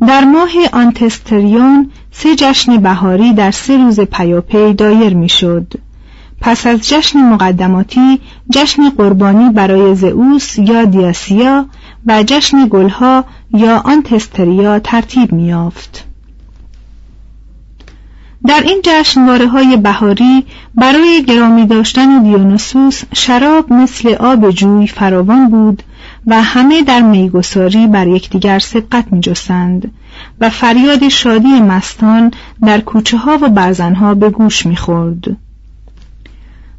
در 0.01 0.23
ماه 0.23 0.49
آنتستریون 0.73 1.91
سه 2.11 2.35
جشن 2.35 2.77
بهاری 2.77 3.33
در 3.33 3.51
سه 3.51 3.77
روز 3.77 3.99
پیاپی 3.99 4.73
دایر 4.73 5.13
می‌شد. 5.13 5.73
پس 6.41 6.67
از 6.67 6.89
جشن 6.89 7.19
مقدماتی 7.19 8.19
جشن 8.49 8.89
قربانی 8.89 9.49
برای 9.49 9.95
زئوس 9.95 10.57
یا 10.57 10.85
دیاسیا 10.85 11.65
و 12.05 12.23
جشن 12.23 12.67
گلها 12.69 13.25
یا 13.53 13.77
آنتستریا 13.77 14.79
ترتیب 14.79 15.33
میافت. 15.33 16.05
در 18.47 18.61
این 18.65 18.81
جشنواره 18.83 19.47
های 19.47 19.77
بهاری 19.77 20.45
برای 20.75 21.23
گرامی 21.27 21.65
داشتن 21.65 22.23
دیونوسوس 22.23 23.01
شراب 23.13 23.73
مثل 23.73 24.13
آب 24.13 24.49
جوی 24.49 24.87
فراوان 24.87 25.49
بود 25.49 25.83
و 26.27 26.41
همه 26.41 26.81
در 26.81 27.01
میگساری 27.01 27.87
بر 27.87 28.07
یکدیگر 28.07 28.59
سبقت 28.59 29.05
می 29.11 29.19
جستند 29.19 29.91
و 30.39 30.49
فریاد 30.49 31.07
شادی 31.07 31.59
مستان 31.61 32.31
در 32.65 32.81
کوچه 32.81 33.17
ها 33.17 33.39
و 33.41 33.49
برزنها 33.49 34.13
به 34.13 34.29
گوش 34.29 34.65
می 34.65 34.75
خورد. 34.75 35.37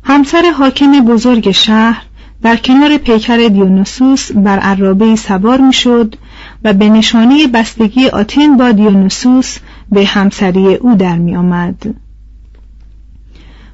همسر 0.03 0.51
حاکم 0.59 1.05
بزرگ 1.05 1.51
شهر 1.51 2.03
در 2.43 2.57
کنار 2.57 2.97
پیکر 2.97 3.37
دیونوسوس 3.37 4.33
بر 4.33 4.59
عرابه 4.59 5.17
سوار 5.17 5.61
می 5.61 5.73
شد 5.73 6.17
و 6.65 6.73
به 6.73 6.89
نشانه 6.89 7.47
بستگی 7.47 8.09
آتن 8.09 8.57
با 8.57 8.73
دیونوسوس 8.73 9.59
به 9.93 10.07
همسری 10.07 10.75
او 10.75 10.95
در 10.95 11.17
می 11.17 11.37
آمد. 11.37 11.95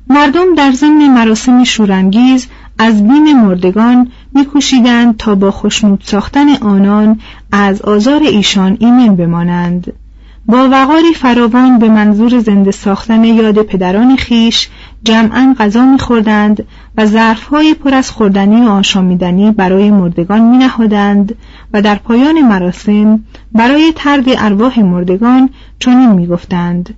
مردم 0.08 0.54
در 0.54 0.72
ضمن 0.72 1.08
مراسم 1.14 1.64
شورانگیز 1.64 2.46
از 2.82 3.08
بیم 3.08 3.40
مردگان 3.40 4.10
میکوشیدند 4.34 5.16
تا 5.16 5.34
با 5.34 5.50
خشنود 5.50 6.02
ساختن 6.04 6.54
آنان 6.54 7.20
از 7.52 7.82
آزار 7.82 8.22
ایشان 8.22 8.76
ایمن 8.80 9.16
بمانند. 9.16 9.92
با 10.46 10.68
وقاری 10.70 11.14
فراوان 11.14 11.78
به 11.78 11.88
منظور 11.88 12.38
زنده 12.40 12.70
ساختن 12.70 13.24
یاد 13.24 13.62
پدران 13.62 14.16
خیش 14.16 14.68
جمعا 15.04 15.54
غذا 15.58 15.86
میخوردند 15.86 16.64
و 16.96 17.06
ظرفهای 17.06 17.74
پر 17.74 17.94
از 17.94 18.10
خوردنی 18.10 18.66
و 18.66 18.68
آشامیدنی 18.68 19.50
برای 19.50 19.90
مردگان 19.90 20.40
می 20.40 20.56
نهادند 20.56 21.34
و 21.72 21.82
در 21.82 21.94
پایان 21.94 22.40
مراسم 22.40 23.24
برای 23.52 23.92
ترد 23.96 24.24
ارواح 24.28 24.80
مردگان 24.80 25.50
چنین 25.78 26.08
می‌گفتند. 26.12 26.94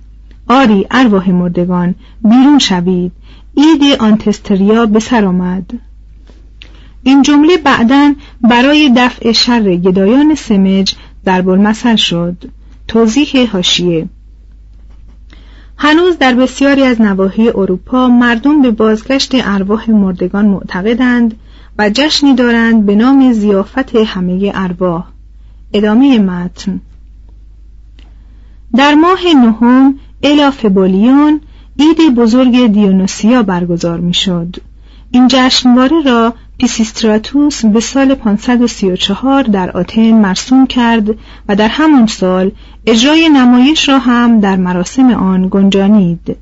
آری 0.47 0.85
ارواح 0.91 1.31
مردگان 1.31 1.95
بیرون 2.23 2.59
شوید. 2.59 3.11
عید 3.57 3.83
آنتستریا 3.99 4.85
به 4.85 4.99
سر 4.99 5.25
آمد. 5.25 5.69
این 7.03 7.21
جمله 7.21 7.57
بعدا 7.57 8.13
برای 8.41 8.93
دفع 8.97 9.31
شر 9.31 9.75
گدایان 9.75 10.35
سمج 10.35 10.95
ضرب 11.25 11.49
المثل 11.49 11.95
شد. 11.95 12.51
توضیح 12.87 13.49
هاشیه 13.51 14.07
هنوز 15.77 16.17
در 16.17 16.33
بسیاری 16.33 16.83
از 16.83 17.01
نواحی 17.01 17.49
اروپا 17.49 18.07
مردم 18.07 18.61
به 18.61 18.71
بازگشت 18.71 19.31
ارواح 19.33 19.91
مردگان 19.91 20.45
معتقدند 20.45 21.35
و 21.77 21.89
جشنی 21.89 22.35
دارند 22.35 22.85
به 22.85 22.95
نام 22.95 23.33
زیافت 23.33 23.95
همه 23.95 24.51
ارواح. 24.55 25.03
ادامه 25.73 26.19
متن. 26.19 26.81
در 28.75 28.95
ماه 28.95 29.19
نهم 29.35 29.99
الافبولیون 30.23 31.41
عید 31.79 32.15
بزرگ 32.15 32.67
دیونوسیا 32.67 33.43
برگزار 33.43 33.99
می‌شد. 33.99 34.55
این 35.11 35.27
جشنواره 35.27 36.01
را 36.05 36.33
پیسیستراتوس 36.57 37.65
به 37.65 37.79
سال 37.79 38.15
534 38.15 39.43
در 39.43 39.71
آتن 39.71 40.11
مرسوم 40.11 40.67
کرد 40.67 41.09
و 41.49 41.55
در 41.55 41.67
همان 41.67 42.07
سال 42.07 42.51
اجرای 42.85 43.29
نمایش 43.29 43.89
را 43.89 43.99
هم 43.99 44.39
در 44.39 44.55
مراسم 44.55 45.09
آن 45.11 45.47
گنجانید. 45.51 46.37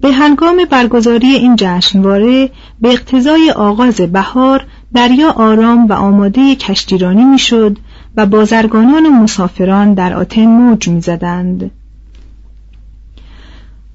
به 0.00 0.12
هنگام 0.12 0.56
برگزاری 0.70 1.28
این 1.28 1.56
جشنواره 1.56 2.50
به 2.80 2.88
اقتضای 2.88 3.50
آغاز 3.50 3.96
بهار 3.96 4.66
دریا 4.94 5.30
آرام 5.30 5.86
و 5.86 5.92
آماده 5.92 6.54
کشتیرانی 6.54 7.24
می‌شد 7.24 7.78
و 8.16 8.26
بازرگانان 8.26 9.06
و 9.06 9.10
مسافران 9.10 9.94
در 9.94 10.14
آتن 10.14 10.46
موج 10.46 10.88
می‌زدند. 10.88 11.70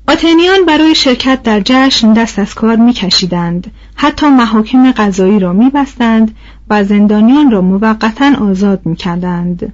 آتنیان 0.10 0.66
برای 0.68 0.96
شرکت 0.96 1.44
در 1.44 1.62
جشن 1.66 2.14
دست 2.14 2.40
از 2.40 2.54
کار 2.56 2.76
میکشیدند 2.76 3.72
حتی 3.96 4.30
محاکم 4.30 4.92
قضایی 4.92 5.40
را 5.40 5.54
میبستند 5.54 6.36
و 6.70 6.84
زندانیان 6.84 7.52
را 7.52 7.62
موقتا 7.62 8.34
آزاد 8.42 8.86
می‌کردند 8.86 9.74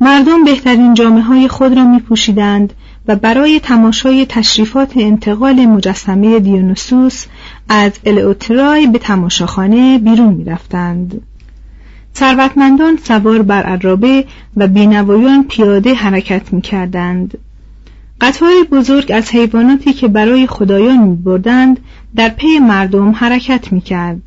مردم 0.00 0.44
بهترین 0.44 0.94
جامعه 0.94 1.22
های 1.22 1.48
خود 1.48 1.76
را 1.76 1.84
می 1.84 2.00
پوشیدند 2.00 2.72
و 3.08 3.16
برای 3.16 3.60
تماشای 3.60 4.26
تشریفات 4.26 4.92
انتقال 4.96 5.66
مجسمه 5.66 6.40
دیونوسوس 6.40 7.26
از 7.68 7.92
الئوترای 8.06 8.86
به 8.86 8.98
تماشاخانه 8.98 9.98
بیرون 9.98 10.34
می 10.34 10.44
رفتند. 10.44 11.20
ثروتمندان 12.16 12.98
سوار 13.04 13.42
بر 13.42 13.62
عرابه 13.62 14.24
و 14.56 14.66
بینوایان 14.66 15.44
پیاده 15.44 15.94
حرکت 15.94 16.52
می 16.52 16.60
کردند. 16.60 17.38
قطار 18.20 18.52
بزرگ 18.72 19.12
از 19.14 19.30
حیواناتی 19.30 19.92
که 19.92 20.08
برای 20.08 20.46
خدایان 20.46 20.98
می 20.98 21.16
بردند 21.16 21.80
در 22.16 22.28
پی 22.28 22.58
مردم 22.58 23.10
حرکت 23.10 23.72
می 23.72 23.80
کرد. 23.80 24.22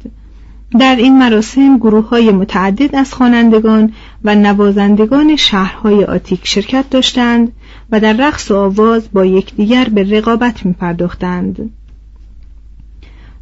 در 0.80 0.96
این 0.96 1.20
مراسم 1.20 1.78
گروه 1.78 2.10
های 2.10 2.32
متعدد 2.32 2.96
از 2.96 3.14
خوانندگان 3.14 3.94
و 4.24 4.36
نوازندگان 4.36 5.36
شهرهای 5.36 6.04
آتیک 6.04 6.42
شرکت 6.44 6.90
داشتند 6.90 7.52
و 7.92 8.00
در 8.00 8.14
رقص 8.14 8.52
و 8.52 8.56
آواز 8.56 9.10
با 9.14 9.26
یکدیگر 9.26 9.84
به 9.86 10.04
رقابت 10.04 10.66
می 10.66 10.74
پرداختند. 10.74 11.70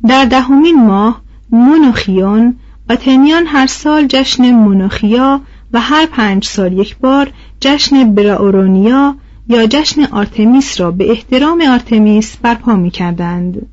در 0.07 0.25
دهمین 0.25 0.85
ماه 0.85 1.21
مونوخیون 1.49 2.55
آتنیان 2.89 3.47
هر 3.47 3.67
سال 3.67 4.07
جشن 4.07 4.51
مونوخیا 4.51 5.41
و 5.73 5.79
هر 5.79 6.05
پنج 6.05 6.45
سال 6.45 6.73
یک 6.73 6.97
بار 6.97 7.31
جشن 7.61 8.15
براورونیا 8.15 9.15
یا 9.49 9.67
جشن 9.67 10.03
آرتمیس 10.03 10.79
را 10.81 10.91
به 10.91 11.11
احترام 11.11 11.61
آرتمیس 11.61 12.37
برپا 12.41 12.75
می 12.75 12.91
کردند. 12.91 13.65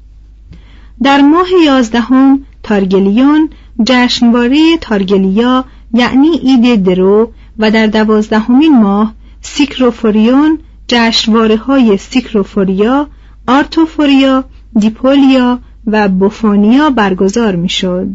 در 1.02 1.20
ماه 1.20 1.46
یازدهم 1.64 2.40
تارگلیون 2.62 3.50
جشنواره 3.86 4.76
تارگلیا 4.80 5.64
یعنی 5.94 6.28
عید 6.28 6.82
درو 6.82 7.32
و 7.58 7.70
در 7.70 7.86
دوازدهمین 7.86 8.82
ماه 8.82 9.14
سیکروفوریون 9.40 10.58
جشنواره 10.88 11.56
های 11.56 11.96
سیکروفوریا، 11.96 13.08
آرتوفوریا، 13.48 14.44
دیپولیا 14.78 15.58
و 15.86 16.08
بوفونیا 16.08 16.90
برگزار 16.90 17.56
می 17.56 17.68
شد. 17.68 18.08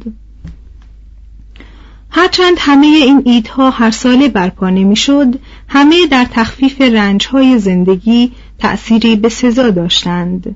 هرچند 2.12 2.56
همه 2.58 2.88
این 2.88 3.22
ایدها 3.26 3.70
هر 3.70 3.92
ساله 3.92 4.30
برپا 4.30 4.70
نمی 4.70 4.96
شد، 4.96 5.40
همه 5.68 6.08
در 6.08 6.26
تخفیف 6.32 6.82
رنجهای 6.82 7.60
زندگی 7.60 8.32
تأثیری 8.60 9.16
به 9.16 9.30
سزا 9.30 9.70
داشتند. 9.70 10.56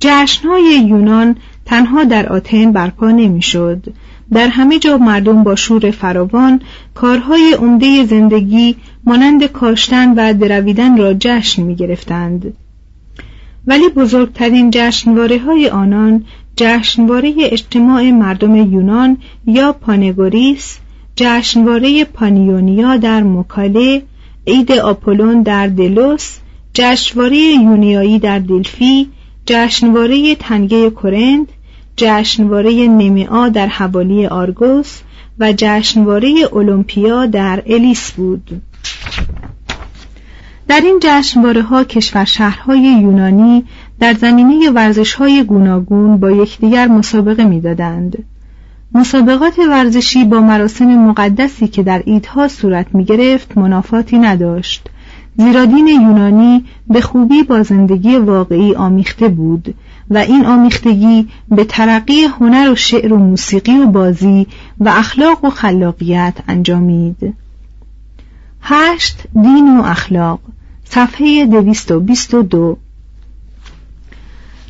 جشنهای 0.00 0.84
یونان 0.86 1.36
تنها 1.64 2.04
در 2.04 2.32
آتن 2.32 2.72
برپا 2.72 3.10
نمی‌شد 3.10 3.94
در 4.32 4.48
همه 4.48 4.78
جا 4.78 4.98
مردم 4.98 5.42
با 5.42 5.56
شور 5.56 5.90
فراوان 5.90 6.60
کارهای 6.94 7.52
عمده 7.58 8.04
زندگی 8.04 8.76
مانند 9.04 9.44
کاشتن 9.44 10.14
و 10.16 10.34
درویدن 10.34 10.96
را 10.96 11.14
جشن 11.14 11.62
می 11.62 11.74
گرفتند. 11.74 12.54
ولی 13.66 13.88
بزرگترین 13.88 14.70
جشنواره 14.70 15.38
های 15.38 15.68
آنان 15.68 16.24
جشنواره 16.60 17.34
اجتماع 17.38 18.10
مردم 18.10 18.56
یونان 18.56 19.16
یا 19.46 19.72
پانگوریس 19.72 20.78
جشنواره 21.16 22.04
پانیونیا 22.04 22.96
در 22.96 23.22
مکاله 23.22 24.02
عید 24.46 24.72
آپولون 24.72 25.42
در 25.42 25.66
دلوس 25.66 26.36
جشنواره 26.74 27.36
یونیایی 27.36 28.18
در 28.18 28.38
دلفی 28.38 29.08
جشنواره 29.46 30.34
تنگه 30.34 30.90
کرند 30.90 31.48
جشنواره 31.96 32.72
نمیعا 32.72 33.48
در 33.48 33.66
حوالی 33.66 34.26
آرگوس 34.26 34.98
و 35.38 35.52
جشنواره 35.56 36.34
اولمپیا 36.52 37.26
در 37.26 37.62
الیس 37.66 38.10
بود. 38.10 38.62
در 40.68 40.80
این 40.80 40.98
جشنواره 41.02 41.62
ها 41.62 41.84
کشور 41.84 42.24
شهرهای 42.24 42.80
یونانی 42.80 43.64
در 44.00 44.14
زمینه 44.14 44.70
ورزش 44.70 45.14
های 45.14 45.44
گوناگون 45.44 46.16
با 46.16 46.30
یکدیگر 46.30 46.88
مسابقه 46.88 47.44
می‌دادند. 47.44 48.24
مسابقات 48.94 49.58
ورزشی 49.58 50.24
با 50.24 50.40
مراسم 50.40 50.86
مقدسی 50.86 51.68
که 51.68 51.82
در 51.82 52.02
ایدها 52.06 52.48
صورت 52.48 52.86
می 52.94 53.04
گرفت 53.04 53.58
منافاتی 53.58 54.18
نداشت. 54.18 54.88
زیرا 55.36 55.64
دین 55.64 55.86
یونانی 55.86 56.64
به 56.88 57.00
خوبی 57.00 57.42
با 57.42 57.62
زندگی 57.62 58.16
واقعی 58.16 58.74
آمیخته 58.74 59.28
بود 59.28 59.74
و 60.10 60.18
این 60.18 60.46
آمیختگی 60.46 61.28
به 61.48 61.64
ترقی 61.64 62.24
هنر 62.24 62.70
و 62.70 62.74
شعر 62.74 63.12
و 63.12 63.18
موسیقی 63.18 63.78
و 63.78 63.86
بازی 63.86 64.46
و 64.80 64.88
اخلاق 64.88 65.44
و 65.44 65.50
خلاقیت 65.50 66.34
انجامید. 66.48 67.34
هشت 68.62 69.22
دین 69.42 69.78
و 69.78 69.82
اخلاق. 69.82 70.40
صفحه 70.84 71.46
دویست 71.46 71.90
و 71.92 72.00
بیست 72.00 72.34
و 72.34 72.42
دو. 72.42 72.76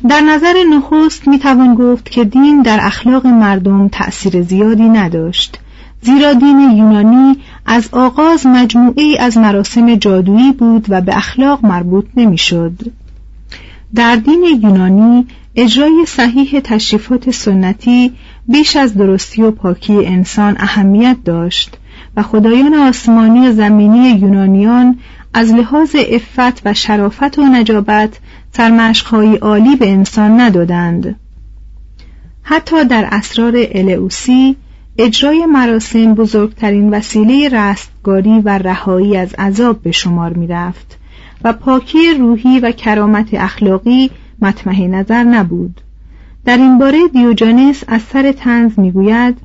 در 0.09 0.21
نظر 0.21 0.53
نخست 0.73 1.27
می‌توان 1.27 1.75
گفت 1.75 2.09
که 2.09 2.23
دین 2.23 2.61
در 2.61 2.79
اخلاق 2.81 3.27
مردم 3.27 3.87
تأثیر 3.87 4.41
زیادی 4.41 4.89
نداشت 4.89 5.59
زیرا 6.01 6.33
دین 6.33 6.59
یونانی 6.59 7.37
از 7.65 7.89
آغاز 7.91 8.47
مجموعی 8.47 9.17
از 9.17 9.37
مراسم 9.37 9.95
جادویی 9.95 10.51
بود 10.51 10.85
و 10.89 11.01
به 11.01 11.17
اخلاق 11.17 11.65
مربوط 11.65 12.05
نمی‌شد. 12.17 12.73
در 13.95 14.15
دین 14.15 14.43
یونانی 14.63 15.27
اجرای 15.55 16.05
صحیح 16.07 16.59
تشریفات 16.59 17.31
سنتی 17.31 18.11
بیش 18.47 18.75
از 18.75 18.93
درستی 18.93 19.41
و 19.41 19.51
پاکی 19.51 20.05
انسان 20.05 20.55
اهمیت 20.59 21.17
داشت 21.25 21.77
و 22.17 22.23
خدایان 22.23 22.73
آسمانی 22.73 23.47
و 23.47 23.53
زمینی 23.53 24.09
یونانیان 24.09 24.99
از 25.33 25.53
لحاظ 25.53 25.95
افت 26.09 26.61
و 26.65 26.73
شرافت 26.73 27.39
و 27.39 27.41
نجابت 27.41 28.19
سرمشقهای 28.51 29.35
عالی 29.35 29.75
به 29.75 29.91
انسان 29.91 30.39
ندادند. 30.39 31.15
حتی 32.43 32.85
در 32.85 33.07
اسرار 33.11 33.53
الئوسی 33.55 34.55
اجرای 34.97 35.45
مراسم 35.45 36.13
بزرگترین 36.13 36.89
وسیله 36.89 37.49
رستگاری 37.49 38.39
و 38.39 38.57
رهایی 38.57 39.17
از 39.17 39.33
عذاب 39.33 39.81
به 39.81 39.91
شمار 39.91 40.33
می 40.33 40.47
رفت 40.47 40.97
و 41.43 41.53
پاکی 41.53 42.13
روحی 42.13 42.59
و 42.59 42.71
کرامت 42.71 43.33
اخلاقی 43.33 44.11
مطمح 44.41 44.81
نظر 44.81 45.23
نبود. 45.23 45.81
در 46.45 46.57
این 46.57 46.77
باره 46.77 47.07
دیوجانس 47.07 47.83
از 47.87 48.01
سر 48.01 48.31
تنز 48.31 48.79
می‌گوید 48.79 49.37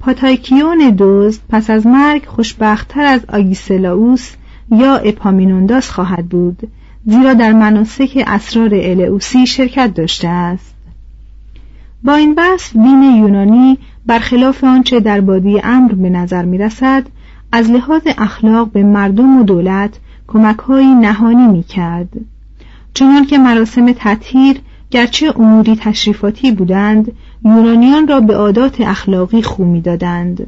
پاتایکیون 0.00 0.90
دزد 0.90 1.40
پس 1.48 1.70
از 1.70 1.86
مرگ 1.86 2.26
خوشبختتر 2.26 3.04
از 3.04 3.20
آگیسلاوس 3.32 4.32
یا 4.70 4.96
اپامینونداس 4.96 5.90
خواهد 5.90 6.28
بود 6.28 6.68
زیرا 7.06 7.34
در 7.34 7.52
مناسک 7.52 8.24
اسرار 8.26 8.74
الئوسی 8.74 9.46
شرکت 9.46 9.94
داشته 9.94 10.28
است. 10.28 10.74
با 12.04 12.14
این 12.14 12.34
وصف 12.36 12.72
دین 12.72 13.02
یونانی 13.02 13.78
برخلاف 14.06 14.64
آنچه 14.64 15.00
در 15.00 15.20
بادی 15.20 15.60
امر 15.64 15.92
به 15.92 16.10
نظر 16.10 16.44
می 16.44 16.58
رسد 16.58 17.06
از 17.52 17.70
لحاظ 17.70 18.02
اخلاق 18.18 18.70
به 18.72 18.82
مردم 18.82 19.40
و 19.40 19.42
دولت 19.42 19.98
کمکهایی 20.26 20.94
نهانی 20.94 21.46
می 21.46 21.62
کرد 21.62 22.08
چنان 22.94 23.24
که 23.24 23.38
مراسم 23.38 23.92
تطهیر 23.92 24.60
گرچه 24.90 25.40
اموری 25.40 25.76
تشریفاتی 25.76 26.52
بودند 26.52 27.12
یونانیان 27.44 28.08
را 28.08 28.20
به 28.20 28.36
عادات 28.36 28.80
اخلاقی 28.80 29.42
خو 29.42 29.64
می‌دادند. 29.64 30.46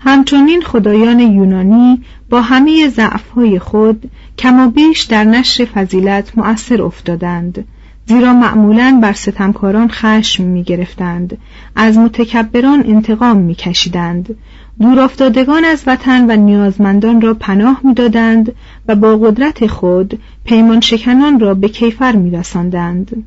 همچنین 0.00 0.62
خدایان 0.62 1.20
یونانی 1.20 2.02
با 2.30 2.40
همه 2.40 2.88
ضعفهای 2.88 3.58
خود 3.58 4.10
کما 4.38 4.68
بیش 4.68 5.02
در 5.02 5.24
نشر 5.24 5.64
فضیلت 5.64 6.38
مؤثر 6.38 6.82
افتادند 6.82 7.64
زیرا 8.06 8.32
معمولا 8.32 8.98
بر 9.02 9.12
ستمکاران 9.12 9.88
خشم 9.88 10.44
می 10.44 10.62
گرفتند 10.62 11.38
از 11.76 11.98
متکبران 11.98 12.84
انتقام 12.86 13.36
می 13.36 13.54
کشیدند 13.54 14.36
دورافتادگان 14.80 15.64
از 15.64 15.82
وطن 15.86 16.30
و 16.30 16.36
نیازمندان 16.36 17.20
را 17.20 17.34
پناه 17.34 17.80
می‌دادند 17.84 18.52
و 18.88 18.94
با 18.94 19.16
قدرت 19.16 19.66
خود 19.66 20.18
پیمان 20.44 20.80
شکنان 20.80 21.40
را 21.40 21.54
به 21.54 21.68
کیفر 21.68 22.16
می 22.16 22.30
رسندند. 22.30 23.24